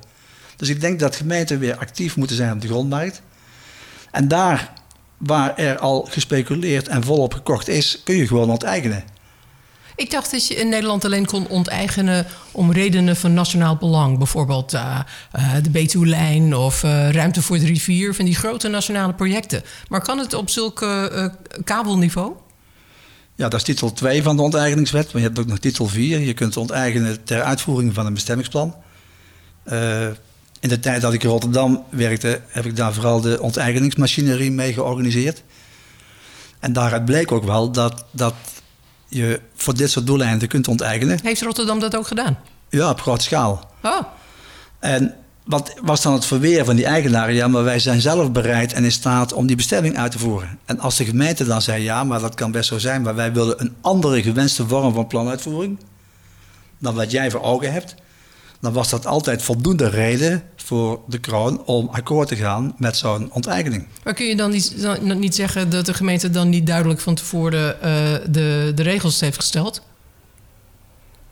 Dus 0.55 0.69
ik 0.69 0.81
denk 0.81 0.99
dat 0.99 1.15
gemeenten 1.15 1.59
weer 1.59 1.77
actief 1.77 2.15
moeten 2.15 2.35
zijn 2.35 2.53
op 2.53 2.61
de 2.61 2.67
grondmarkt. 2.67 3.21
En 4.11 4.27
daar 4.27 4.73
waar 5.17 5.55
er 5.55 5.79
al 5.79 6.07
gespeculeerd 6.09 6.87
en 6.87 7.03
volop 7.03 7.33
gekocht 7.33 7.67
is, 7.67 8.01
kun 8.03 8.15
je 8.15 8.27
gewoon 8.27 8.49
onteigenen. 8.49 9.03
Ik 9.95 10.11
dacht 10.11 10.31
dat 10.31 10.47
je 10.47 10.55
in 10.55 10.69
Nederland 10.69 11.05
alleen 11.05 11.25
kon 11.25 11.47
onteigenen 11.47 12.25
om 12.51 12.71
redenen 12.71 13.15
van 13.15 13.33
nationaal 13.33 13.75
belang. 13.75 14.17
Bijvoorbeeld 14.17 14.73
uh, 14.73 14.99
uh, 15.35 15.53
de 15.61 15.69
Betuwe-lijn 15.69 16.55
of 16.55 16.83
uh, 16.83 17.09
ruimte 17.09 17.41
voor 17.41 17.59
de 17.59 17.65
rivier, 17.65 18.15
van 18.15 18.25
die 18.25 18.35
grote 18.35 18.67
nationale 18.67 19.13
projecten. 19.13 19.63
Maar 19.87 20.01
kan 20.01 20.17
het 20.17 20.33
op 20.33 20.49
zulk 20.49 20.85
kabelniveau? 21.63 22.33
Ja, 23.41 23.49
dat 23.49 23.59
is 23.59 23.65
titel 23.65 23.93
2 23.93 24.23
van 24.23 24.35
de 24.35 24.41
onteigeningswet. 24.41 25.05
Maar 25.05 25.21
je 25.21 25.27
hebt 25.27 25.39
ook 25.39 25.47
nog 25.47 25.59
titel 25.59 25.87
4. 25.87 26.19
Je 26.19 26.33
kunt 26.33 26.57
onteigenen 26.57 27.23
ter 27.23 27.41
uitvoering 27.41 27.93
van 27.93 28.05
een 28.05 28.13
bestemmingsplan. 28.13 28.75
in 30.59 30.69
de 30.69 30.79
tijd 30.79 31.01
dat 31.01 31.13
ik 31.13 31.23
in 31.23 31.29
Rotterdam 31.29 31.83
werkte, 31.89 32.41
heb 32.47 32.65
ik 32.65 32.75
daar 32.75 32.93
vooral 32.93 33.21
de 33.21 33.41
onteigeningsmachinerie 33.41 34.51
mee 34.51 34.73
georganiseerd. 34.73 35.43
En 36.59 36.73
daaruit 36.73 37.05
bleek 37.05 37.31
ook 37.31 37.43
wel 37.43 37.71
dat, 37.71 38.05
dat 38.11 38.33
je 39.07 39.41
voor 39.55 39.75
dit 39.75 39.91
soort 39.91 40.05
doeleinden 40.05 40.47
kunt 40.47 40.67
onteigenen. 40.67 41.19
Heeft 41.23 41.41
Rotterdam 41.41 41.79
dat 41.79 41.95
ook 41.95 42.07
gedaan? 42.07 42.39
Ja, 42.69 42.89
op 42.89 43.01
grote 43.01 43.23
schaal. 43.23 43.71
Oh. 43.83 44.01
En 44.79 45.15
wat 45.43 45.73
was 45.81 46.01
dan 46.01 46.13
het 46.13 46.25
verweer 46.25 46.65
van 46.65 46.75
die 46.75 46.85
eigenaren? 46.85 47.35
Ja, 47.35 47.47
maar 47.47 47.63
wij 47.63 47.79
zijn 47.79 48.01
zelf 48.01 48.31
bereid 48.31 48.73
en 48.73 48.83
in 48.83 48.91
staat 48.91 49.33
om 49.33 49.47
die 49.47 49.55
bestemming 49.55 49.97
uit 49.97 50.11
te 50.11 50.19
voeren. 50.19 50.59
En 50.65 50.79
als 50.79 50.97
de 50.97 51.05
gemeente 51.05 51.45
dan 51.45 51.61
zei, 51.61 51.83
ja, 51.83 52.03
maar 52.03 52.19
dat 52.19 52.35
kan 52.35 52.51
best 52.51 52.67
zo 52.67 52.77
zijn, 52.77 53.01
maar 53.01 53.15
wij 53.15 53.33
willen 53.33 53.61
een 53.61 53.75
andere 53.81 54.21
gewenste 54.21 54.67
vorm 54.67 54.93
van 54.93 55.07
planuitvoering 55.07 55.77
dan 56.77 56.95
wat 56.95 57.11
jij 57.11 57.31
voor 57.31 57.41
ogen 57.41 57.71
hebt, 57.71 57.95
dan 58.59 58.73
was 58.73 58.89
dat 58.89 59.05
altijd 59.05 59.41
voldoende 59.41 59.89
reden 59.89 60.43
voor 60.55 60.99
de 61.07 61.17
kroon 61.17 61.65
om 61.65 61.87
akkoord 61.91 62.27
te 62.27 62.35
gaan 62.35 62.73
met 62.77 62.97
zo'n 62.97 63.31
onteigening. 63.31 63.87
Maar 64.03 64.13
kun 64.13 64.25
je 64.25 64.35
dan 64.35 64.51
niet, 64.51 64.75
niet 65.01 65.35
zeggen 65.35 65.69
dat 65.69 65.85
de 65.85 65.93
gemeente 65.93 66.29
dan 66.29 66.49
niet 66.49 66.67
duidelijk 66.67 66.99
van 66.99 67.15
tevoren 67.15 67.75
uh, 67.75 67.83
de, 68.29 68.71
de 68.75 68.83
regels 68.83 69.19
heeft 69.19 69.35
gesteld? 69.35 69.81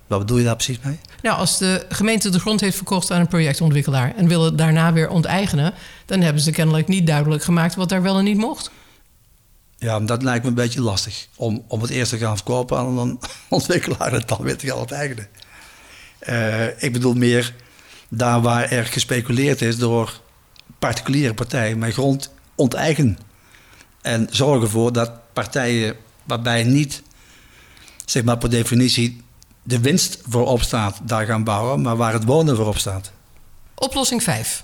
Wat 0.10 0.19
bedoel 0.19 0.38
je 0.38 0.43
daar 0.43 0.56
precies 0.56 0.80
mee? 0.84 1.00
Nou, 1.22 1.38
als 1.38 1.58
de 1.58 1.86
gemeente 1.89 2.30
de 2.30 2.39
grond 2.39 2.62
heeft 2.62 2.76
verkocht 2.76 3.12
aan 3.12 3.19
een 3.19 3.28
projectontwikkelaar 3.28 4.15
en 4.15 4.28
wil 4.28 4.43
het 4.43 4.58
daarna 4.58 4.93
weer 4.93 5.10
onteigenen, 5.10 5.74
dan 6.06 6.22
hebben 6.22 6.41
ze 6.41 6.52
kennelijk 6.52 6.88
niet 6.88 7.08
duidelijk 7.08 7.43
gemaakt 7.43 7.76
wat 7.76 7.89
daar 7.89 8.02
wel 8.02 8.17
en 8.17 8.24
niet 8.24 8.38
mocht. 8.38 8.72
Ja, 9.78 10.00
dat 10.00 10.24
lijkt 10.24 10.43
me 10.43 10.50
een 10.50 10.56
beetje 10.56 10.82
lastig. 10.82 11.28
Om, 11.36 11.63
om 11.67 11.82
het 11.82 11.89
eerst 11.89 12.12
te 12.12 12.17
gaan 12.17 12.36
verkopen 12.36 12.78
aan 12.78 12.98
een 12.98 13.19
ontwikkelaar 13.50 14.13
en 14.13 14.24
dan 14.26 14.41
weer 14.41 14.58
te 14.58 14.67
gaan 14.67 14.78
onteigenen. 14.78 15.28
Uh, 16.30 16.84
ik 16.84 16.93
bedoel 16.93 17.13
meer 17.13 17.54
daar 18.10 18.41
waar 18.41 18.72
er 18.72 18.86
gespeculeerd 18.86 19.62
is 19.62 19.78
door 19.78 20.22
particuliere 20.80 21.34
partijen 21.34 21.78
met 21.78 21.93
grond 21.93 22.32
onteigenen. 22.56 23.17
En 24.02 24.28
zorgen 24.30 24.62
ervoor 24.62 24.93
dat 24.93 25.34
partijen 25.34 25.95
waarbij 26.24 26.63
niet, 26.63 27.04
zeg 28.06 28.24
maar 28.24 28.38
per 28.38 28.50
definitie, 28.50 29.22
de 29.69 29.79
winst 29.79 30.17
voorop 30.29 30.62
staat, 30.62 30.99
daar 31.03 31.25
gaan 31.25 31.43
bouwen, 31.43 31.82
maar 31.82 31.95
waar 31.97 32.13
het 32.13 32.23
wonen 32.23 32.55
voorop 32.55 32.77
staat. 32.77 33.12
Oplossing 33.75 34.23
5. 34.23 34.63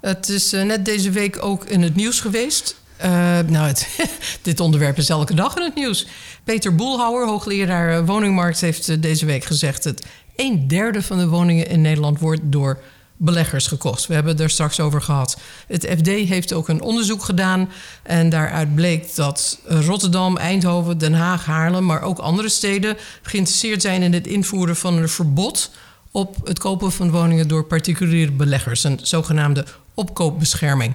Het 0.00 0.28
is 0.28 0.52
eh, 0.52 0.62
net 0.62 0.84
deze 0.84 1.10
week 1.10 1.44
ook 1.44 1.64
in 1.64 1.82
het 1.82 1.94
nieuws 1.94 2.20
geweest. 2.20 2.76
Uh, 3.04 3.06
nou, 3.46 3.66
het, 3.66 3.88
dit 4.42 4.60
onderwerp 4.60 4.96
is 4.98 5.08
elke 5.08 5.34
dag 5.34 5.56
in 5.56 5.62
het 5.62 5.74
nieuws. 5.74 6.06
Peter 6.44 6.74
Boelhouwer, 6.74 7.26
hoogleraar 7.26 8.06
woningmarkt, 8.06 8.60
heeft 8.60 9.02
deze 9.02 9.26
week 9.26 9.44
gezegd: 9.44 9.84
het 9.84 10.06
een 10.36 10.68
derde 10.68 11.02
van 11.02 11.18
de 11.18 11.28
woningen 11.28 11.68
in 11.68 11.80
Nederland 11.80 12.20
wordt 12.20 12.40
door 12.44 12.82
beleggers 13.16 13.66
gekocht. 13.66 14.06
We 14.06 14.14
hebben 14.14 14.32
het 14.32 14.40
er 14.40 14.50
straks 14.50 14.80
over 14.80 15.02
gehad. 15.02 15.38
Het 15.66 15.86
FD 15.98 16.06
heeft 16.06 16.52
ook 16.52 16.68
een 16.68 16.80
onderzoek 16.80 17.24
gedaan 17.24 17.70
en 18.02 18.28
daaruit 18.28 18.74
bleek 18.74 19.14
dat 19.14 19.58
Rotterdam, 19.64 20.36
Eindhoven, 20.36 20.98
Den 20.98 21.14
Haag, 21.14 21.44
Haarlem, 21.44 21.86
maar 21.86 22.02
ook 22.02 22.18
andere 22.18 22.48
steden 22.48 22.96
geïnteresseerd 23.22 23.82
zijn 23.82 24.02
in 24.02 24.12
het 24.12 24.26
invoeren 24.26 24.76
van 24.76 24.96
een 24.96 25.08
verbod 25.08 25.70
op 26.10 26.36
het 26.44 26.58
kopen 26.58 26.92
van 26.92 27.10
woningen 27.10 27.48
door 27.48 27.64
particuliere 27.64 28.32
beleggers, 28.32 28.84
een 28.84 28.98
zogenaamde 29.02 29.64
opkoopbescherming. 29.94 30.94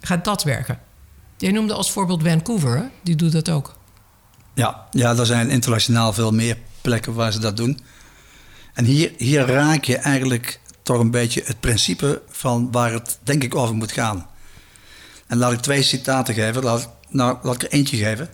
Gaat 0.00 0.24
dat 0.24 0.42
werken? 0.42 0.78
Jij 1.36 1.52
noemde 1.52 1.74
als 1.74 1.90
voorbeeld 1.90 2.22
Vancouver, 2.22 2.90
die 3.02 3.16
doet 3.16 3.32
dat 3.32 3.50
ook. 3.50 3.74
Ja, 4.54 4.86
ja, 4.90 5.16
er 5.16 5.26
zijn 5.26 5.50
internationaal 5.50 6.12
veel 6.12 6.32
meer 6.32 6.56
plekken 6.80 7.14
waar 7.14 7.32
ze 7.32 7.38
dat 7.38 7.56
doen. 7.56 7.80
En 8.74 8.84
hier, 8.84 9.12
hier 9.16 9.46
raak 9.46 9.84
je 9.84 9.96
eigenlijk 9.96 10.60
toch 10.90 11.00
een 11.00 11.10
beetje 11.10 11.42
het 11.44 11.60
principe 11.60 12.22
van 12.28 12.70
waar 12.70 12.92
het 12.92 13.18
denk 13.22 13.42
ik 13.42 13.54
over 13.54 13.74
moet 13.74 13.92
gaan. 13.92 14.26
En 15.26 15.38
laat 15.38 15.52
ik 15.52 15.60
twee 15.60 15.82
citaten 15.82 16.34
geven. 16.34 16.62
Laat, 16.62 16.90
nou, 17.08 17.38
laat 17.42 17.54
ik 17.54 17.62
er 17.62 17.70
eentje 17.70 17.96
geven. 17.96 18.28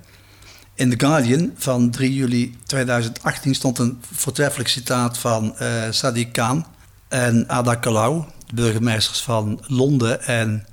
In 0.74 0.90
The 0.90 1.06
Guardian 1.06 1.52
van 1.56 1.90
3 1.90 2.14
juli 2.14 2.56
2018 2.66 3.54
stond 3.54 3.78
een 3.78 4.00
voortreffelijk 4.12 4.68
citaat 4.68 5.18
van 5.18 5.54
uh, 5.62 5.82
Sadiq 5.90 6.30
Khan 6.32 6.66
en 7.08 7.48
Ada 7.48 7.78
Colau, 7.80 8.24
de 8.46 8.54
burgemeesters 8.54 9.20
van 9.20 9.60
Londen 9.66 10.22
en 10.22 10.66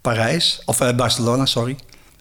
Parijs, 0.00 0.62
of 0.64 0.80
uh, 0.80 0.96
Barcelona, 0.96 1.46
sorry. 1.46 1.76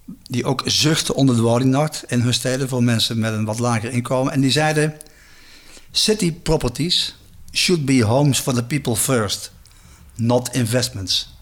Die 0.06 0.46
ook 0.46 0.62
zuchten 0.66 1.16
onder 1.16 1.36
de 1.36 1.42
woningnood 1.42 2.04
in 2.08 2.22
hun 2.22 2.34
steden 2.34 2.70
voor 2.70 2.84
mensen 2.84 3.20
met 3.20 3.34
een 3.34 3.46
wat 3.46 3.60
lager 3.60 3.92
inkomen. 3.92 4.34
En 4.34 4.42
die 4.42 4.52
zeiden: 4.52 4.98
City 5.92 6.34
properties 6.34 7.17
should 7.58 7.86
be 7.86 8.04
homes 8.04 8.40
for 8.40 8.54
the 8.54 8.64
people 8.64 8.96
first, 8.96 9.52
not 10.16 10.50
investments. 10.54 11.36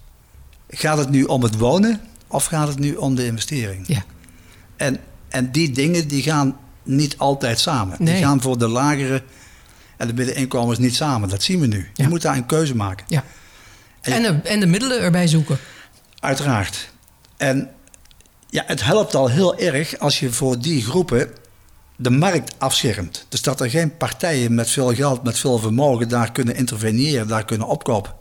Gaat 0.69 0.97
het 0.97 1.09
nu 1.09 1.23
om 1.23 1.43
het 1.43 1.57
wonen 1.57 2.01
of 2.27 2.45
gaat 2.45 2.67
het 2.67 2.79
nu 2.79 2.95
om 2.95 3.15
de 3.15 3.25
investering? 3.25 3.87
Ja. 3.87 4.03
En, 4.75 4.99
en 5.29 5.51
die 5.51 5.71
dingen 5.71 6.07
die 6.07 6.23
gaan 6.23 6.57
niet 6.83 7.17
altijd 7.17 7.59
samen. 7.59 8.05
Die 8.05 8.15
gaan 8.15 8.41
voor 8.41 8.57
de 8.57 8.67
lagere 8.67 9.23
en 9.97 10.07
de 10.07 10.13
middeninkomens 10.13 10.79
niet 10.79 10.95
samen. 10.95 11.29
Dat 11.29 11.43
zien 11.43 11.59
we 11.59 11.67
nu. 11.67 11.89
Je 11.93 12.07
moet 12.07 12.21
daar 12.21 12.35
een 12.35 12.45
keuze 12.45 12.75
maken. 12.75 13.05
Ja. 13.09 13.23
En, 14.01 14.21
de, 14.21 14.49
en 14.49 14.59
de 14.59 14.65
middelen 14.65 15.01
erbij 15.01 15.27
zoeken. 15.27 15.57
Uiteraard. 16.19 16.89
En 17.37 17.69
ja, 18.49 18.63
het 18.67 18.83
helpt 18.83 19.15
al 19.15 19.29
heel 19.29 19.57
erg 19.57 19.99
als 19.99 20.19
je 20.19 20.31
voor 20.31 20.59
die 20.59 20.83
groepen 20.83 21.29
de 21.97 22.09
markt 22.09 22.53
afschermt. 22.57 23.25
Dus 23.29 23.41
dat 23.41 23.61
er 23.61 23.69
geen 23.69 23.97
partijen 23.97 24.55
met 24.55 24.69
veel 24.69 24.93
geld, 24.93 25.23
met 25.23 25.39
veel 25.39 25.57
vermogen 25.57 26.09
daar 26.09 26.31
kunnen 26.31 26.55
interveneren, 26.55 27.27
daar 27.27 27.45
kunnen 27.45 27.67
opkopen. 27.67 28.13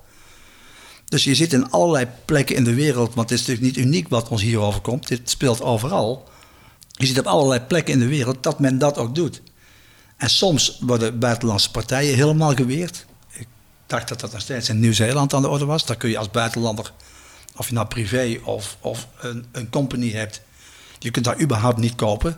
Dus 1.05 1.25
je 1.25 1.35
ziet 1.35 1.53
in 1.53 1.71
allerlei 1.71 2.07
plekken 2.25 2.57
in 2.57 2.65
de 2.65 2.75
wereld, 2.75 3.15
want 3.15 3.31
het 3.31 3.39
is 3.39 3.47
natuurlijk 3.47 3.77
niet 3.77 3.87
uniek 3.87 4.09
wat 4.09 4.29
ons 4.29 4.43
hier 4.43 4.59
overkomt, 4.59 5.09
dit 5.09 5.31
speelt 5.31 5.63
overal. 5.63 6.29
Je 6.89 7.07
ziet 7.07 7.19
op 7.19 7.27
allerlei 7.27 7.61
plekken 7.61 7.95
in 7.95 8.01
de 8.01 8.09
wereld 8.09 8.43
dat 8.43 8.59
men 8.59 8.79
dat 8.79 8.99
ook 8.99 9.15
doet. 9.15 9.43
En 10.17 10.31
soms 10.31 10.79
worden 10.81 11.19
buitenlandse 11.19 11.71
partijen 11.71 12.15
helemaal 12.15 12.55
geweerd. 12.55 13.07
Ik 13.33 13.47
dacht 13.87 14.09
dat 14.09 14.21
dat 14.21 14.33
nog 14.33 14.41
steeds 14.41 14.69
in 14.69 14.81
Nieuw-Zeeland 14.81 15.35
aan 15.35 15.43
de 15.43 15.49
orde 15.49 15.65
was. 15.65 15.87
Daar 15.87 15.97
kun 15.97 16.11
je 16.11 16.19
als 16.19 16.31
buitenlander 16.31 16.93
Of 17.57 17.69
je 17.69 17.75
nou 17.75 17.87
privé 17.87 18.41
of, 18.45 18.77
of 18.81 19.09
een, 19.21 19.47
een 19.53 19.71
company 19.71 20.11
hebt. 20.11 20.41
Je 20.99 21.11
kunt 21.11 21.25
daar 21.25 21.41
überhaupt 21.41 21.79
niet 21.79 21.95
kopen. 21.95 22.37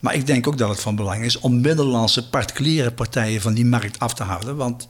Maar 0.00 0.14
ik 0.14 0.26
denk 0.26 0.46
ook 0.46 0.58
dat 0.58 0.68
het 0.68 0.80
van 0.80 0.96
belang 0.96 1.24
is 1.24 1.38
om 1.38 1.60
Middellandse 1.60 2.28
particuliere 2.28 2.92
partijen 2.92 3.40
van 3.40 3.54
die 3.54 3.64
markt 3.64 3.98
af 3.98 4.14
te 4.14 4.22
houden. 4.22 4.56
Want 4.56 4.88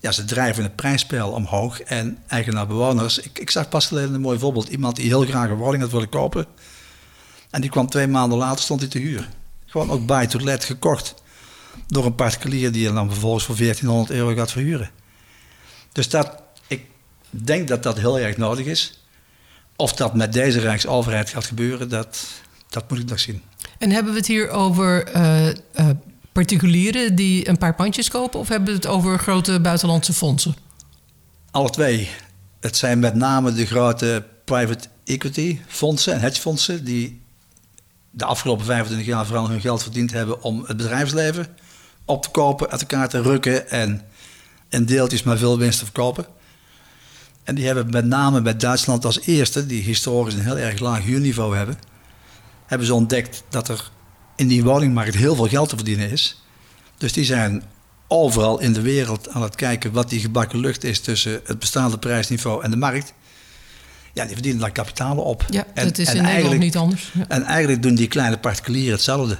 ja, 0.00 0.12
ze 0.12 0.24
drijven 0.24 0.62
het 0.62 0.76
prijsspel 0.76 1.30
omhoog. 1.30 1.80
En 1.80 2.18
eigenaar-bewoners. 2.26 3.18
Ik, 3.18 3.38
ik 3.38 3.50
zag 3.50 3.68
pas 3.68 3.86
geleden 3.86 4.14
een 4.14 4.20
mooi 4.20 4.38
voorbeeld. 4.38 4.68
Iemand 4.68 4.96
die 4.96 5.06
heel 5.06 5.24
graag 5.24 5.48
een 5.48 5.56
woning 5.56 5.82
had 5.82 5.92
willen 5.92 6.08
kopen. 6.08 6.46
En 7.50 7.60
die 7.60 7.70
kwam 7.70 7.86
twee 7.86 8.06
maanden 8.06 8.38
later, 8.38 8.64
stond 8.64 8.80
hij 8.80 8.88
te 8.88 8.98
huur. 8.98 9.28
Gewoon 9.66 9.90
ook 9.90 10.30
let 10.40 10.64
gekocht. 10.64 11.14
Door 11.86 12.04
een 12.04 12.14
particulier 12.14 12.72
die 12.72 12.82
je 12.82 12.92
dan 12.92 13.10
vervolgens 13.10 13.44
voor 13.44 13.56
1400 13.56 14.18
euro 14.18 14.34
gaat 14.34 14.52
verhuren. 14.52 14.90
Dus 15.92 16.08
dat, 16.08 16.42
ik 16.66 16.86
denk 17.30 17.68
dat 17.68 17.82
dat 17.82 17.98
heel 17.98 18.18
erg 18.18 18.36
nodig 18.36 18.66
is. 18.66 19.00
Of 19.76 19.92
dat 19.92 20.14
met 20.14 20.32
deze 20.32 20.60
Rijksoverheid 20.60 21.30
gaat 21.30 21.46
gebeuren, 21.46 21.88
dat, 21.88 22.26
dat 22.68 22.90
moet 22.90 22.98
ik 22.98 23.08
nog 23.08 23.20
zien. 23.20 23.42
En 23.82 23.90
hebben 23.90 24.12
we 24.12 24.18
het 24.18 24.28
hier 24.28 24.50
over 24.50 25.16
uh, 25.16 25.46
uh, 25.46 25.88
particulieren 26.32 27.14
die 27.14 27.48
een 27.48 27.58
paar 27.58 27.74
pandjes 27.74 28.08
kopen, 28.08 28.40
of 28.40 28.48
hebben 28.48 28.68
we 28.68 28.74
het 28.74 28.86
over 28.86 29.18
grote 29.18 29.60
buitenlandse 29.60 30.12
fondsen? 30.12 30.54
Alle 31.50 31.70
twee. 31.70 32.08
Het 32.60 32.76
zijn 32.76 32.98
met 32.98 33.14
name 33.14 33.52
de 33.52 33.66
grote 33.66 34.24
private 34.44 34.88
equity 35.04 35.58
fondsen 35.66 36.12
en 36.12 36.20
hedgefondsen 36.20 36.84
die 36.84 37.20
de 38.10 38.24
afgelopen 38.24 38.64
25 38.64 39.06
jaar 39.06 39.26
vooral 39.26 39.48
hun 39.48 39.60
geld 39.60 39.82
verdiend 39.82 40.12
hebben 40.12 40.42
om 40.42 40.64
het 40.66 40.76
bedrijfsleven 40.76 41.46
op 42.04 42.22
te 42.22 42.30
kopen, 42.30 42.70
uit 42.70 42.80
elkaar 42.80 43.08
te 43.08 43.22
rukken 43.22 43.70
en 43.70 44.02
in 44.68 44.84
deeltjes 44.84 45.22
maar 45.22 45.38
veel 45.38 45.58
winst 45.58 45.78
te 45.78 45.84
verkopen. 45.84 46.26
En 47.44 47.54
die 47.54 47.66
hebben 47.66 47.90
met 47.90 48.04
name 48.04 48.42
bij 48.42 48.56
Duitsland 48.56 49.04
als 49.04 49.20
eerste, 49.20 49.66
die 49.66 49.82
historisch 49.82 50.34
een 50.34 50.44
heel 50.44 50.58
erg 50.58 50.78
laag 50.78 51.02
huurniveau 51.02 51.56
hebben, 51.56 51.78
hebben 52.72 52.90
ze 52.90 52.94
ontdekt 52.94 53.44
dat 53.48 53.68
er 53.68 53.90
in 54.36 54.46
die 54.46 54.64
woningmarkt 54.64 55.14
heel 55.14 55.34
veel 55.34 55.48
geld 55.48 55.68
te 55.68 55.76
verdienen 55.76 56.10
is. 56.10 56.42
Dus 56.98 57.12
die 57.12 57.24
zijn 57.24 57.62
overal 58.08 58.60
in 58.60 58.72
de 58.72 58.80
wereld 58.80 59.28
aan 59.28 59.42
het 59.42 59.54
kijken 59.54 59.92
wat 59.92 60.08
die 60.08 60.20
gebakken 60.20 60.58
lucht 60.58 60.84
is 60.84 61.00
tussen 61.00 61.40
het 61.44 61.58
bestaande 61.58 61.98
prijsniveau 61.98 62.64
en 62.64 62.70
de 62.70 62.76
markt. 62.76 63.12
Ja, 64.12 64.24
die 64.24 64.32
verdienen 64.32 64.60
daar 64.60 64.72
kapitalen 64.72 65.24
op. 65.24 65.44
Ja, 65.50 65.66
en, 65.74 65.84
dat 65.84 65.98
is 65.98 66.08
en 66.08 66.16
in 66.16 66.22
Nederland 66.22 66.58
niet 66.58 66.76
anders. 66.76 67.12
En 67.28 67.42
eigenlijk 67.42 67.82
doen 67.82 67.94
die 67.94 68.08
kleine 68.08 68.38
particulieren 68.38 68.92
hetzelfde. 68.92 69.34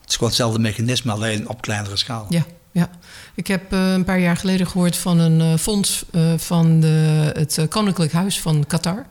Het 0.00 0.08
is 0.08 0.14
gewoon 0.14 0.28
hetzelfde 0.28 0.58
mechanisme, 0.58 1.12
alleen 1.12 1.48
op 1.48 1.60
kleinere 1.60 1.96
schaal. 1.96 2.26
Ja, 2.28 2.44
ja. 2.72 2.90
Ik 3.34 3.46
heb 3.46 3.72
uh, 3.72 3.92
een 3.92 4.04
paar 4.04 4.20
jaar 4.20 4.36
geleden 4.36 4.66
gehoord 4.66 4.96
van 4.96 5.18
een 5.18 5.40
uh, 5.40 5.58
fonds 5.58 6.04
uh, 6.12 6.32
van 6.36 6.80
de, 6.80 7.30
het 7.32 7.66
Koninklijk 7.68 8.12
Huis 8.12 8.40
van 8.40 8.64
Qatar. 8.66 9.06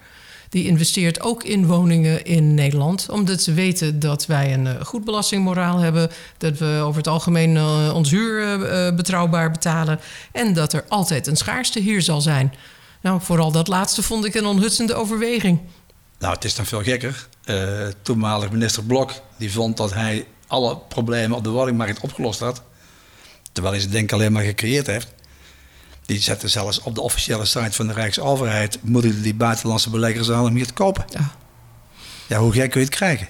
Die 0.50 0.66
investeert 0.66 1.22
ook 1.22 1.44
in 1.44 1.66
woningen 1.66 2.26
in 2.26 2.54
Nederland. 2.54 3.10
Omdat 3.10 3.42
ze 3.42 3.54
weten 3.54 4.00
dat 4.00 4.26
wij 4.26 4.54
een 4.54 4.86
goed 4.86 5.06
belastingmoraal 5.06 5.78
hebben. 5.78 6.12
Dat 6.38 6.58
we 6.58 6.80
over 6.84 6.98
het 6.98 7.08
algemeen 7.08 7.62
ons 7.94 8.10
huur 8.10 8.60
betrouwbaar 8.96 9.52
betalen. 9.52 10.00
En 10.32 10.54
dat 10.54 10.74
er 10.74 10.86
altijd 10.88 11.28
een 11.28 11.38
schaarste 11.38 11.80
hier 11.80 12.02
zal 12.02 12.22
zijn. 12.22 12.54
Nou, 13.02 13.22
vooral 13.22 13.52
dat 13.52 13.68
laatste 13.68 14.04
vond 14.04 14.26
ik 14.26 14.36
een 14.36 14.46
onhutsende 14.46 14.94
overweging. 14.94 15.60
Nou, 16.20 16.34
het 16.34 16.46
is 16.46 16.56
dan 16.56 16.66
veel 16.66 16.84
gekker. 16.84 17.28
toenmalig 18.02 18.52
minister 18.52 18.84
Blok 18.84 19.12
die 19.38 19.52
vond 19.52 19.78
dat 19.78 19.94
hij 19.94 20.26
alle 20.48 20.78
problemen 20.78 21.38
op 21.38 21.44
de 21.44 21.50
woningmarkt 21.50 22.00
opgelost 22.00 22.40
had. 22.40 22.62
Terwijl 23.52 23.76
hij 23.76 23.84
ze 23.84 23.90
denk 23.90 24.12
alleen 24.12 24.32
maar 24.32 24.44
gecreëerd 24.44 24.88
heeft. 24.88 25.14
Die 26.06 26.22
zetten 26.22 26.50
zelfs 26.50 26.82
op 26.82 26.96
de 26.96 27.02
officiële 27.02 27.46
site 27.46 27.72
van 27.72 27.88
de 27.88 27.94
Rijksoverheid... 27.94 28.78
moeten 28.82 29.22
die 29.22 29.34
buitenlandse 29.34 29.90
beleggers 29.90 30.32
aan 30.32 30.46
om 30.46 30.56
hier 30.56 30.68
te 30.68 30.74
kopen. 30.74 31.06
Ja. 31.10 31.32
Ja, 32.28 32.40
hoe 32.40 32.54
gek 32.54 32.72
kun 32.72 32.80
je 32.80 32.86
het 32.86 32.96
krijgen? 32.96 33.28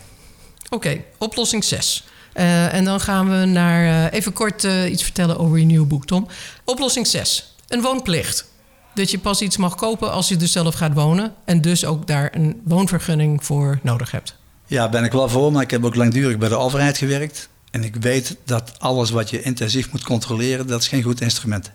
Oké, 0.69 1.03
oplossing 1.17 1.63
6. 1.63 2.07
Uh, 2.33 2.73
en 2.73 2.85
dan 2.85 2.99
gaan 2.99 3.39
we 3.39 3.45
naar... 3.45 3.83
Uh, 3.83 4.13
even 4.19 4.33
kort 4.33 4.63
uh, 4.63 4.91
iets 4.91 5.03
vertellen 5.03 5.37
over 5.37 5.57
je 5.57 5.65
nieuwe 5.65 5.85
boek, 5.85 6.05
Tom. 6.05 6.27
Oplossing 6.65 7.07
6. 7.07 7.55
Een 7.67 7.81
woonplicht. 7.81 8.45
Dat 8.93 9.11
je 9.11 9.19
pas 9.19 9.41
iets 9.41 9.57
mag 9.57 9.75
kopen 9.75 10.11
als 10.11 10.27
je 10.27 10.37
er 10.37 10.47
zelf 10.47 10.75
gaat 10.75 10.93
wonen... 10.93 11.33
en 11.45 11.61
dus 11.61 11.85
ook 11.85 12.07
daar 12.07 12.35
een 12.35 12.61
woonvergunning 12.63 13.45
voor 13.45 13.79
nodig 13.83 14.11
hebt. 14.11 14.35
Ja, 14.65 14.89
ben 14.89 15.03
ik 15.03 15.11
wel 15.11 15.29
voor, 15.29 15.51
maar 15.51 15.61
ik 15.61 15.71
heb 15.71 15.85
ook 15.85 15.95
langdurig 15.95 16.37
bij 16.37 16.49
de 16.49 16.55
overheid 16.55 16.97
gewerkt. 16.97 17.49
En 17.71 17.83
ik 17.83 17.95
weet 17.95 18.37
dat 18.45 18.79
alles 18.79 19.09
wat 19.09 19.29
je 19.29 19.41
intensief 19.41 19.91
moet 19.91 20.03
controleren, 20.03 20.67
dat 20.67 20.81
is 20.81 20.87
geen 20.87 21.03
goed 21.03 21.21
instrument. 21.21 21.71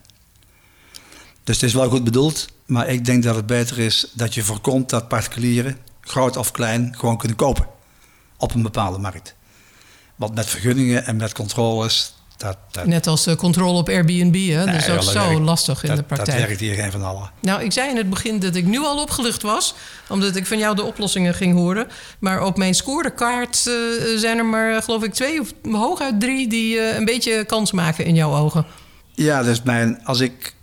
Dus 1.45 1.55
het 1.55 1.65
is 1.65 1.75
wel 1.75 1.89
goed 1.89 2.05
bedoeld, 2.05 2.49
maar 2.67 2.89
ik 2.89 3.05
denk 3.05 3.23
dat 3.23 3.35
het 3.37 3.47
beter 3.47 3.79
is 3.79 4.11
dat 4.13 4.35
je 4.35 4.43
voorkomt 4.43 4.91
dat 4.91 5.09
particulieren, 5.09 5.77
groot 6.01 6.37
of 6.37 6.51
klein, 6.51 6.95
gewoon 6.99 7.17
kunnen 7.17 7.37
kopen 7.37 7.67
op 8.37 8.55
een 8.55 8.63
bepaalde 8.63 8.99
markt. 8.99 9.35
Want 10.17 10.35
met 10.35 10.47
vergunningen 10.47 11.07
en 11.07 11.17
met 11.17 11.33
controles, 11.33 12.15
dat, 12.41 12.85
Net 12.85 13.07
als 13.07 13.25
de 13.25 13.37
controle 13.37 13.79
op 13.79 13.89
Airbnb, 13.89 14.49
hè? 14.51 14.65
dat 14.65 14.75
is 14.75 14.89
ook 14.89 15.03
zo 15.03 15.41
lastig 15.41 15.83
in 15.83 15.95
de 15.95 16.03
praktijk. 16.03 16.39
Dat 16.39 16.47
werkt 16.47 16.61
hier 16.61 16.75
geen 16.75 16.91
van 16.91 17.05
allen. 17.05 17.31
Nou, 17.41 17.63
ik 17.63 17.73
zei 17.73 17.91
in 17.91 17.97
het 17.97 18.11
begin 18.11 18.39
dat 18.39 18.55
ik 18.55 18.65
nu 18.65 18.79
al 18.79 19.03
opgelucht 19.03 19.43
was, 19.43 19.75
omdat 20.09 20.37
ik 20.37 20.47
van 20.47 20.59
jou 20.59 20.77
de 20.77 20.83
oplossingen 20.83 21.35
ging 21.35 21.55
horen. 21.55 21.87
Maar 22.19 22.43
op 22.43 22.57
mijn 22.57 22.75
scorekaart 22.75 23.65
uh, 23.67 23.75
zijn 24.19 24.39
er 24.39 24.45
maar, 24.45 24.83
geloof 24.83 25.03
ik, 25.03 25.15
twee 25.15 25.41
of 25.41 25.53
hooguit 25.73 26.21
drie 26.21 26.49
die 26.49 26.77
uh, 26.77 26.97
een 26.97 27.05
beetje 27.05 27.45
kans 27.45 27.73
maken 27.73 28.05
in 28.05 28.15
jouw 28.15 28.37
ogen. 28.37 28.67
Ja, 29.15 29.43
dus 29.43 29.63
mijn, 29.63 30.05
als 30.05 30.21
ik 30.21 30.55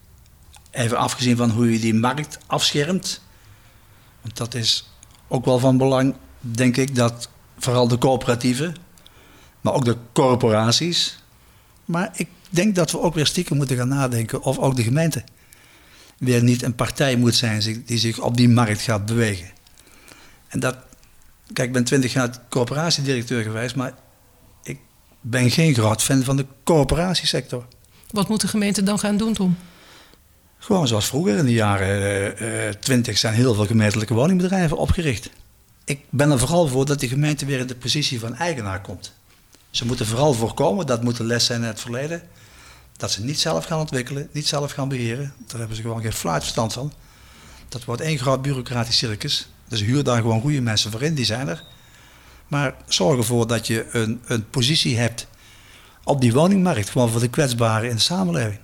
even 0.77 0.97
afgezien 0.97 1.37
van 1.37 1.49
hoe 1.49 1.71
je 1.71 1.79
die 1.79 1.93
markt 1.93 2.37
afschermt, 2.45 3.21
want 4.21 4.37
dat 4.37 4.53
is 4.53 4.89
ook 5.27 5.45
wel 5.45 5.59
van 5.59 5.77
belang, 5.77 6.15
denk 6.39 6.77
ik, 6.77 6.95
dat 6.95 7.29
vooral 7.57 7.87
de 7.87 7.97
coöperatieven, 7.97 8.75
maar 9.61 9.73
ook 9.73 9.85
de 9.85 9.97
corporaties 10.13 11.17
maar 11.87 12.11
ik 12.15 12.27
denk 12.49 12.75
dat 12.75 12.91
we 12.91 12.99
ook 12.99 13.13
weer 13.13 13.25
stiekem 13.25 13.57
moeten 13.57 13.77
gaan 13.77 13.87
nadenken 13.87 14.41
of 14.41 14.57
ook 14.57 14.75
de 14.75 14.83
gemeente 14.83 15.23
weer 16.17 16.43
niet 16.43 16.63
een 16.63 16.75
partij 16.75 17.15
moet 17.15 17.35
zijn 17.35 17.83
die 17.85 17.97
zich 17.97 18.19
op 18.19 18.37
die 18.37 18.49
markt 18.49 18.81
gaat 18.81 19.05
bewegen. 19.05 19.49
En 20.47 20.59
dat, 20.59 20.77
kijk, 21.53 21.67
ik 21.67 21.73
ben 21.73 21.83
twintig 21.83 22.13
jaar 22.13 22.41
coöperatiedirecteur 22.49 23.43
geweest, 23.43 23.75
maar 23.75 23.93
ik 24.63 24.79
ben 25.21 25.51
geen 25.51 25.73
groot 25.73 26.03
fan 26.03 26.23
van 26.23 26.37
de 26.37 26.45
coöperatiesector. 26.63 27.65
Wat 28.11 28.29
moet 28.29 28.41
de 28.41 28.47
gemeente 28.47 28.83
dan 28.83 28.99
gaan 28.99 29.17
doen, 29.17 29.33
Tom? 29.33 29.57
Gewoon 30.67 30.87
zoals 30.87 31.05
vroeger 31.05 31.37
in 31.37 31.45
de 31.45 31.53
jaren 31.53 32.79
twintig 32.79 33.13
uh, 33.13 33.19
zijn 33.19 33.33
heel 33.33 33.53
veel 33.53 33.65
gemeentelijke 33.65 34.13
woningbedrijven 34.13 34.77
opgericht. 34.77 35.29
Ik 35.85 35.99
ben 36.09 36.31
er 36.31 36.39
vooral 36.39 36.67
voor 36.67 36.85
dat 36.85 36.99
de 36.99 37.07
gemeente 37.07 37.45
weer 37.45 37.59
in 37.59 37.67
de 37.67 37.75
positie 37.75 38.19
van 38.19 38.35
eigenaar 38.35 38.81
komt. 38.81 39.13
Ze 39.69 39.85
moeten 39.85 40.05
vooral 40.05 40.33
voorkomen, 40.33 40.85
dat 40.85 41.03
moet 41.03 41.17
de 41.17 41.23
les 41.23 41.45
zijn 41.45 41.61
in 41.61 41.67
het 41.67 41.79
verleden, 41.79 42.21
dat 42.97 43.11
ze 43.11 43.23
niet 43.23 43.39
zelf 43.39 43.65
gaan 43.65 43.79
ontwikkelen, 43.79 44.29
niet 44.31 44.47
zelf 44.47 44.71
gaan 44.71 44.89
beheren. 44.89 45.33
Daar 45.47 45.59
hebben 45.59 45.75
ze 45.75 45.81
gewoon 45.81 46.01
geen 46.01 46.13
fluit 46.13 46.41
verstand 46.41 46.73
van. 46.73 46.93
Dat 47.69 47.85
wordt 47.85 48.01
één 48.01 48.17
groot 48.17 48.41
bureaucratisch 48.41 48.97
circus. 48.97 49.49
Dus 49.67 49.81
huur 49.81 50.03
daar 50.03 50.21
gewoon 50.21 50.41
goede 50.41 50.61
mensen 50.61 50.91
voor 50.91 51.01
in, 51.01 51.13
die 51.13 51.25
zijn 51.25 51.47
er. 51.47 51.63
Maar 52.47 52.75
zorg 52.87 53.17
ervoor 53.17 53.47
dat 53.47 53.67
je 53.67 53.85
een, 53.91 54.21
een 54.25 54.49
positie 54.49 54.97
hebt 54.97 55.27
op 56.03 56.21
die 56.21 56.33
woningmarkt, 56.33 56.89
gewoon 56.89 57.09
voor 57.09 57.21
de 57.21 57.29
kwetsbaren 57.29 57.89
in 57.89 57.95
de 57.95 58.01
samenleving. 58.01 58.59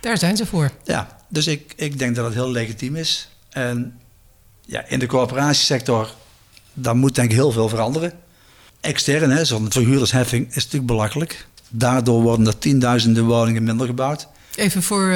Daar 0.00 0.18
zijn 0.18 0.36
ze 0.36 0.46
voor. 0.46 0.70
Ja, 0.84 1.13
dus 1.34 1.46
ik, 1.46 1.72
ik 1.76 1.98
denk 1.98 2.16
dat 2.16 2.24
het 2.24 2.34
heel 2.34 2.50
legitiem 2.50 2.96
is. 2.96 3.28
En 3.50 3.98
ja, 4.66 4.84
in 4.88 4.98
de 4.98 5.06
coöperatiesector, 5.06 6.14
daar 6.72 6.96
moet 6.96 7.14
denk 7.14 7.30
ik 7.30 7.36
heel 7.36 7.52
veel 7.52 7.68
veranderen 7.68 8.12
extern, 8.84 9.46
zo'n 9.46 9.72
verhuurdersheffing, 9.72 10.48
is 10.48 10.54
natuurlijk 10.54 10.86
belachelijk. 10.86 11.46
Daardoor 11.68 12.22
worden 12.22 12.46
er 12.46 12.58
tienduizenden 12.58 13.24
woningen 13.24 13.62
minder 13.62 13.86
gebouwd. 13.86 14.28
Even 14.54 14.82
voor 14.82 15.02
uh, 15.04 15.14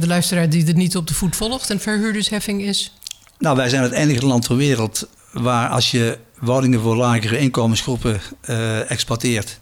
de 0.00 0.06
luisteraar 0.06 0.50
die 0.50 0.64
het 0.64 0.76
niet 0.76 0.96
op 0.96 1.06
de 1.06 1.14
voet 1.14 1.36
volgt, 1.36 1.68
een 1.68 1.80
verhuurdersheffing 1.80 2.62
is? 2.62 2.94
Nou, 3.38 3.56
wij 3.56 3.68
zijn 3.68 3.82
het 3.82 3.92
enige 3.92 4.26
land 4.26 4.44
ter 4.44 4.56
wereld 4.56 5.08
waar 5.32 5.68
als 5.68 5.90
je 5.90 6.18
woningen 6.38 6.80
voor 6.80 6.96
lagere 6.96 7.38
inkomensgroepen 7.38 8.20
uh, 8.48 8.90
exploiteert, 8.90 9.60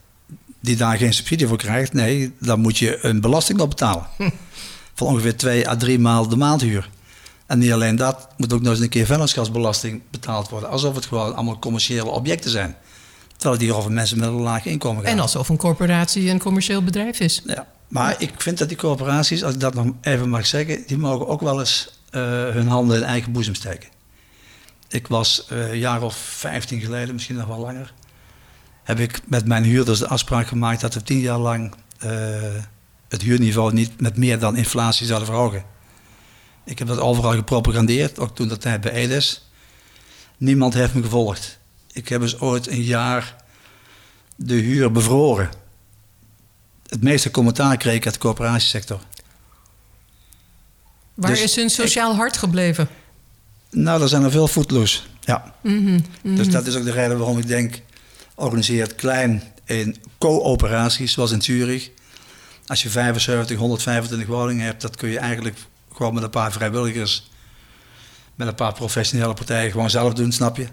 die 0.60 0.76
daar 0.76 0.96
geen 0.96 1.14
subsidie 1.14 1.46
voor 1.46 1.56
krijgt, 1.56 1.92
nee, 1.92 2.32
dan 2.40 2.60
moet 2.60 2.78
je 2.78 2.98
een 3.04 3.20
belasting 3.20 3.60
op 3.60 3.70
betalen. 3.70 4.06
Hm. 4.16 4.30
Van 4.94 5.06
ongeveer 5.06 5.36
twee 5.36 5.68
à 5.68 5.76
drie 5.76 5.98
maal 5.98 6.28
de 6.28 6.36
maandhuur. 6.36 6.90
En 7.46 7.58
niet 7.58 7.72
alleen 7.72 7.96
dat, 7.96 8.28
moet 8.36 8.52
ook 8.52 8.60
nog 8.60 8.72
eens 8.72 8.80
een 8.80 8.88
keer 8.88 9.06
vennootschapsbelasting 9.06 10.02
betaald 10.10 10.48
worden. 10.48 10.68
Alsof 10.68 10.94
het 10.94 11.06
gewoon 11.06 11.34
allemaal 11.34 11.58
commerciële 11.58 12.10
objecten 12.10 12.50
zijn. 12.50 12.76
Terwijl 13.32 13.52
het 13.54 13.62
hier 13.62 13.76
over 13.76 13.92
mensen 13.92 14.18
met 14.18 14.28
een 14.28 14.34
laag 14.34 14.64
inkomen 14.64 15.02
gaat. 15.02 15.12
En 15.12 15.20
alsof 15.20 15.48
een 15.48 15.56
corporatie 15.56 16.30
een 16.30 16.38
commercieel 16.38 16.82
bedrijf 16.82 17.20
is. 17.20 17.42
Ja, 17.46 17.66
maar 17.88 18.14
ik 18.18 18.32
vind 18.36 18.58
dat 18.58 18.68
die 18.68 18.76
corporaties, 18.76 19.44
als 19.44 19.54
ik 19.54 19.60
dat 19.60 19.74
nog 19.74 19.86
even 20.00 20.28
mag 20.28 20.46
zeggen, 20.46 20.84
die 20.86 20.98
mogen 20.98 21.28
ook 21.28 21.40
wel 21.40 21.60
eens 21.60 22.00
uh, 22.10 22.20
hun 22.48 22.68
handen 22.68 22.96
in 22.96 23.02
eigen 23.02 23.32
boezem 23.32 23.54
steken. 23.54 23.88
Ik 24.88 25.06
was 25.08 25.46
uh, 25.52 25.70
een 25.70 25.78
jaar 25.78 26.02
of 26.02 26.16
15 26.16 26.80
geleden, 26.80 27.14
misschien 27.14 27.36
nog 27.36 27.46
wel 27.46 27.58
langer, 27.58 27.92
heb 28.82 28.98
ik 28.98 29.20
met 29.26 29.46
mijn 29.46 29.64
huurders 29.64 29.98
de 29.98 30.08
afspraak 30.08 30.46
gemaakt 30.46 30.80
dat 30.80 30.94
we 30.94 31.02
tien 31.02 31.18
jaar 31.18 31.38
lang 31.38 31.74
uh, 32.04 32.10
het 33.14 33.22
huurniveau 33.22 33.72
niet 33.72 34.00
met 34.00 34.16
meer 34.16 34.38
dan 34.38 34.56
inflatie 34.56 35.06
zouden 35.06 35.28
verhogen. 35.28 35.64
Ik 36.64 36.78
heb 36.78 36.88
dat 36.88 36.98
overal 36.98 37.32
gepropagandeerd, 37.32 38.18
ook 38.18 38.34
toen 38.34 38.48
dat 38.48 38.60
tijd 38.60 38.80
bij 38.80 38.92
Edes. 38.92 39.48
Niemand 40.36 40.74
heeft 40.74 40.94
me 40.94 41.02
gevolgd. 41.02 41.58
Ik 41.92 42.08
heb 42.08 42.22
eens 42.22 42.40
ooit 42.40 42.66
een 42.66 42.82
jaar 42.82 43.36
de 44.36 44.54
huur 44.54 44.92
bevroren. 44.92 45.50
Het 46.86 47.02
meeste 47.02 47.30
commentaar 47.30 47.76
kreeg 47.76 47.94
ik 47.94 48.04
uit 48.04 48.14
de 48.14 48.20
coöperatiesector. 48.20 49.00
Waar 51.14 51.30
Dus 51.30 51.42
is 51.42 51.56
hun 51.56 51.70
sociaal 51.70 52.14
hart 52.14 52.36
gebleven? 52.36 52.88
Nou, 53.70 54.02
er 54.02 54.08
zijn 54.08 54.22
er 54.22 54.30
veel 54.30 54.48
footloose. 54.48 55.00
Ja. 55.20 55.54
Mhm, 55.62 56.00
Dus 56.22 56.48
dat 56.48 56.66
is 56.66 56.74
ook 56.76 56.84
de 56.84 56.90
reden 56.90 57.18
waarom 57.18 57.38
ik 57.38 57.46
denk, 57.46 57.82
organiseer 58.34 58.82
het 58.82 58.94
klein 58.94 59.42
in 59.64 59.96
coöperaties, 60.18 61.12
zoals 61.12 61.30
in 61.30 61.42
Zurich. 61.42 61.90
Als 62.66 62.82
je 62.82 62.90
75, 62.90 63.58
125 63.58 64.28
woningen 64.28 64.64
hebt, 64.64 64.80
dat 64.82 64.96
kun 64.96 65.08
je 65.08 65.18
eigenlijk 65.18 65.56
gewoon 65.94 66.14
met 66.14 66.22
een 66.22 66.30
paar 66.30 66.52
vrijwilligers, 66.52 67.30
met 68.34 68.48
een 68.48 68.54
paar 68.54 68.72
professionele 68.72 69.34
partijen 69.34 69.70
gewoon 69.70 69.90
zelf 69.90 70.12
doen, 70.14 70.32
snap 70.32 70.56
je? 70.56 70.66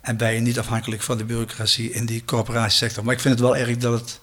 En 0.00 0.16
ben 0.16 0.32
je 0.32 0.40
niet 0.40 0.58
afhankelijk 0.58 1.02
van 1.02 1.18
de 1.18 1.24
bureaucratie 1.24 1.90
in 1.92 2.06
die 2.06 2.24
coöperatiesector. 2.24 3.04
Maar 3.04 3.14
ik 3.14 3.20
vind 3.20 3.34
het 3.34 3.42
wel 3.42 3.56
erg 3.56 3.76
dat 3.76 3.92
het... 4.00 4.20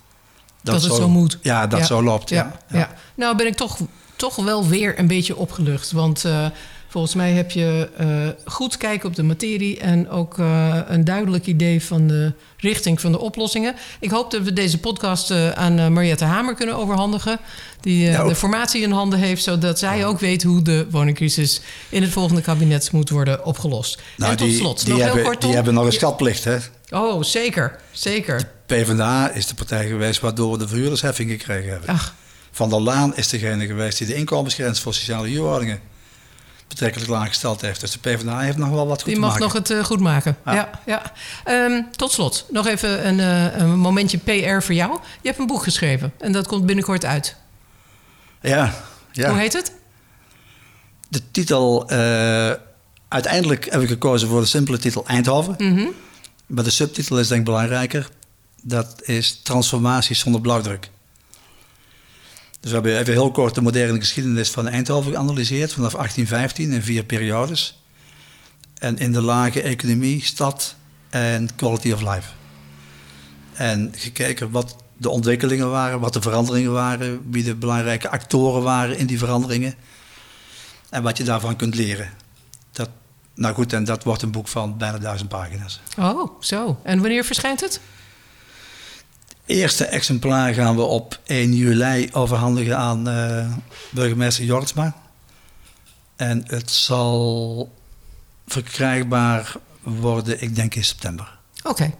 Dat 0.62 0.84
het 0.84 0.94
zo 0.94 1.10
moet. 1.10 1.38
Ja, 1.42 1.68
dat 1.68 1.80
Ja. 1.80 1.86
zo 1.86 2.04
loopt. 2.04 2.30
Ja, 2.30 2.60
Ja, 2.68 2.78
ja. 2.78 2.94
Nou 3.16 3.38
ben 3.38 3.48
ik 3.48 3.56
toch, 3.56 3.78
toch 4.16 4.36
wel 4.36 4.68
weer 4.68 5.00
een 5.00 5.08
beetje 5.08 5.36
opgelucht. 5.36 5.92
Want 5.92 6.26
eh, 6.26 6.46
volgens 6.90 7.14
mij 7.14 7.32
heb 7.32 7.52
je 7.52 7.90
eh, 7.98 8.08
goed 8.46 8.78
kijken 8.78 9.10
op 9.10 9.16
de 9.16 9.24
materie... 9.24 9.80
en 9.80 10.10
ook 10.10 10.40
eh, 10.40 10.78
een 10.88 11.04
duidelijk 11.04 11.46
idee 11.46 11.84
van 11.84 12.08
de 12.08 12.34
richting 12.58 13.02
van 13.02 13.12
de 13.12 13.20
oplossingen. 13.20 13.76
Ik 14.00 14.10
hoop 14.10 14.32
dat 14.32 14.42
we 14.42 14.54
deze 14.54 14.80
podcast 14.80 15.32
eh, 15.32 15.50
aan 15.50 15.94
Mariette 15.94 16.26
Hamer 16.26 16.56
kunnen 16.56 16.76
overhandigen... 16.76 17.40
die 17.82 18.20
ook. 18.20 18.30
de 18.30 18.36
formatie 18.36 18.82
in 18.82 18.92
handen 18.92 19.20
heeft... 19.20 19.44
zodat 19.44 19.80
zij 19.80 20.06
ook 20.06 20.20
weet 20.20 20.44
hoe 20.44 20.62
de 20.62 20.88
woningcrisis 20.90 21.62
in 21.90 22.02
het 22.02 22.12
volgende 22.12 22.42
kabinet 22.42 22.92
moet 22.92 23.10
worden 23.10 23.46
opgelost. 23.46 24.02
Nou, 24.18 24.32
en 24.32 24.38
tot 24.38 24.48
die, 24.48 24.58
slot, 24.58 24.86
die, 24.86 24.94
nog 24.94 25.02
hebben, 25.02 25.22
heel 25.22 25.30
kort, 25.30 25.42
die 25.42 25.54
hebben 25.54 25.74
nog 25.74 25.86
een 25.86 25.92
schatplicht, 25.92 26.44
hè? 26.44 26.58
Oh, 26.90 27.24
zeker, 27.24 27.80
zeker. 27.92 28.52
PvdA 28.66 29.32
is 29.32 29.48
de 29.48 29.56
partij 29.56 29.88
geweest 29.88 30.20
waardoor 30.20 30.52
we 30.52 30.58
de 30.58 30.68
verhuurdersheffing 30.68 31.30
gekregen 31.32 31.72
hebben. 31.72 31.90
Ach, 31.90 32.16
Van 32.52 32.70
der 32.70 32.82
Laan 32.82 33.16
is 33.16 33.28
degene 33.28 33.66
geweest 33.66 33.98
die 33.98 34.08
de 34.08 34.16
inkomensgrens 34.16 34.80
voor 34.80 34.94
sociale 34.94 35.28
huurwoningen 35.28 35.80
betrekkelijk 36.70 37.10
laag 37.10 37.28
gesteld 37.28 37.62
heeft. 37.62 37.80
Dus 37.80 37.92
de 37.92 38.00
PvdA 38.00 38.40
heeft 38.40 38.58
nog 38.58 38.70
wel 38.70 38.88
wat 38.88 38.96
goed 38.98 39.06
Die 39.06 39.14
te 39.14 39.20
mag 39.20 39.30
maken. 39.30 39.46
nog 39.46 39.54
het 39.54 39.70
eh, 39.70 39.84
goed 39.84 40.00
maken. 40.00 40.38
Ja. 40.46 40.54
Ja. 40.54 40.70
Ja, 40.86 41.12
Ehm, 41.44 41.82
tot 41.96 42.12
slot, 42.12 42.46
nog 42.50 42.68
even 42.68 43.08
een, 43.08 43.20
eh, 43.20 43.58
een 43.62 43.80
momentje 43.80 44.18
PR 44.18 44.62
voor 44.66 44.76
jou. 44.76 44.92
Je 45.22 45.28
hebt 45.28 45.40
een 45.40 45.48
boek 45.48 45.64
geschreven 45.64 46.14
en 46.18 46.32
dat 46.32 46.48
komt 46.48 46.66
binnenkort 46.66 47.06
uit. 47.06 47.36
Ja, 48.42 48.74
ja. 49.12 49.30
Hoe 49.30 49.40
heet 49.40 49.54
het? 49.54 49.72
de 51.10 51.32
titel... 51.32 51.90
eh, 51.90 52.52
uiteindelijk 53.08 53.72
heb 53.72 53.82
ik 53.82 53.88
gekozen 53.88 54.28
voor 54.28 54.42
de 54.42 54.48
simpele 54.48 54.78
titel 54.78 55.08
Eindhoven. 55.08 55.56
Mhm. 55.58 55.86
Maar 56.46 56.64
de 56.64 56.70
subtitel 56.70 57.20
is 57.20 57.28
denk 57.28 57.40
ik 57.40 57.46
belangrijker. 57.46 58.10
Dat 58.64 59.02
is 59.04 59.40
Transformaties 59.44 60.20
zonder 60.20 60.42
blauwdruk. 60.42 60.90
Dus 62.60 62.70
we 62.70 62.76
hebben 62.76 62.98
even 62.98 63.14
heel 63.14 63.32
kort 63.32 63.56
de 63.56 63.62
moderne 63.62 64.00
geschiedenis 64.00 64.50
van 64.50 64.68
Eindhoven 64.68 65.12
geanalyseerd... 65.12 65.74
vanaf 65.74 65.92
1815 65.92 66.72
in 66.72 66.82
vier 66.82 67.04
periodes. 67.04 67.82
En 68.74 68.98
in 68.98 69.12
de 69.12 69.22
lage 69.22 69.62
economie, 69.62 70.26
stad 70.26 70.76
en 71.10 71.56
quality 71.56 71.92
of 71.92 72.02
life. 72.02 72.30
En 73.54 73.94
gekeken 73.96 74.52
wat 74.52 74.76
de 74.98 75.10
ontwikkelingen 75.10 75.70
waren, 75.70 76.00
wat 76.00 76.14
de 76.14 76.22
veranderingen 76.22 76.72
waren... 76.72 77.32
wie 77.32 77.44
de 77.44 77.56
belangrijke 77.56 78.10
actoren 78.10 78.64
waren 78.64 78.98
in 78.98 79.06
die 79.06 79.18
veranderingen... 79.18 79.76
en 80.90 81.04
wat 81.04 81.18
je 81.18 81.24
daarvan 81.24 81.56
kunt 81.56 81.76
leren. 81.76 82.10
Dat, 82.72 82.90
nou 83.34 83.54
goed, 83.56 83.74
en 83.74 83.84
dat 83.84 84.04
wordt 84.04 84.22
een 84.22 84.32
boek 84.32 84.48
van 84.48 84.78
bijna 84.78 84.98
duizend 84.98 85.30
pagina's. 85.30 85.82
Oh, 85.98 86.42
zo. 86.42 86.80
En 86.84 87.00
wanneer 87.00 87.24
verschijnt 87.26 87.62
het? 87.62 87.80
Eerste 89.50 89.86
exemplaar 89.86 90.54
gaan 90.54 90.76
we 90.76 90.82
op 90.82 91.20
1 91.26 91.54
juli 91.56 92.10
overhandigen 92.12 92.78
aan 92.78 93.10
eh, 93.10 93.48
burgemeester 93.92 94.44
Jortsma. 94.44 94.96
En 96.16 96.44
het 96.48 96.72
zal 96.72 97.72
verkrijgbaar 98.48 99.54
worden, 99.82 100.42
ik 100.42 100.56
denk 100.56 100.76
in 100.76 100.84
september. 100.84 101.38
Oké. 101.64 101.92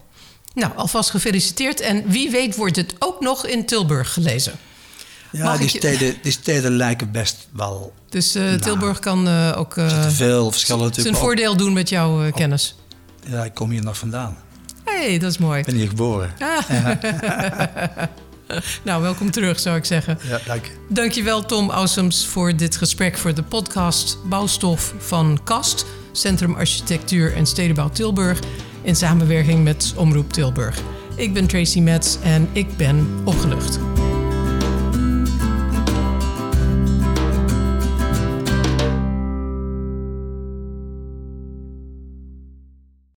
Nou, 0.54 0.72
alvast 0.76 1.10
gefeliciteerd. 1.10 1.80
En 1.82 2.08
wie 2.10 2.30
weet 2.32 2.56
wordt 2.56 2.76
het 2.76 2.96
ook 3.00 3.20
nog 3.22 3.46
in 3.46 3.66
Tilburg 3.66 4.14
gelezen. 4.14 4.54
Ja, 5.32 5.44
Mag 5.44 5.58
die 5.58 5.70
je- 5.72 5.78
steden, 5.78 6.16
die 6.22 6.32
steden 6.32 6.72
lijken 6.76 7.12
best 7.12 7.48
wel. 7.52 7.94
Dus 8.10 8.36
eh, 8.36 8.54
Tilburg 8.54 9.00
kan 9.00 9.28
eh, 9.28 9.54
ook 9.58 9.78
Er 9.78 9.90
zitten 9.90 10.12
veel 10.12 10.52
verschillen 10.52 10.80
zijn 10.80 10.90
natuurlijk. 10.90 11.16
ook- 11.18 11.24
voordeel 11.24 11.58
doen 11.58 11.74
met 11.74 11.90
jouw 11.90 12.32
kennis. 12.32 12.76
Ja, 13.28 13.44
ik 13.44 13.54
kom 13.54 13.70
hier 13.70 13.84
nog 13.84 13.98
vandaan. 13.98 14.38
Hé, 14.90 15.06
hey, 15.06 15.18
dat 15.18 15.32
is 15.32 15.38
mooi. 15.38 15.60
Ik 15.60 15.66
ben 15.66 15.76
hier 15.76 15.88
geboren. 15.88 16.34
Ah. 16.40 16.70
nou, 18.84 19.02
welkom 19.02 19.32
terug, 19.32 19.60
zou 19.60 19.78
ik 19.78 19.86
zeggen. 19.86 20.18
Ja, 20.24 20.40
dank 20.46 20.66
je. 20.66 20.72
Dankjewel 20.90 21.46
Tom 21.46 21.70
Ausums 21.70 22.26
voor 22.26 22.56
dit 22.56 22.78
gesprek 22.78 23.18
voor 23.18 23.34
de 23.34 23.44
podcast 23.44 24.18
Bouwstof 24.30 24.94
van 24.98 25.40
KAST, 25.44 25.86
Centrum 26.12 26.56
Architectuur 26.56 27.36
en 27.36 27.46
Stedenbouw 27.46 27.90
Tilburg, 27.90 28.40
in 28.82 28.96
samenwerking 28.96 29.64
met 29.64 29.94
Omroep 29.96 30.34
Tilburg. 30.34 30.82
Ik 31.16 31.34
ben 31.34 31.48
Tracy 31.48 31.80
Metz 31.80 32.18
en 32.24 32.50
ik 32.54 32.78
ben 32.78 33.22
opgelucht. 33.26 33.80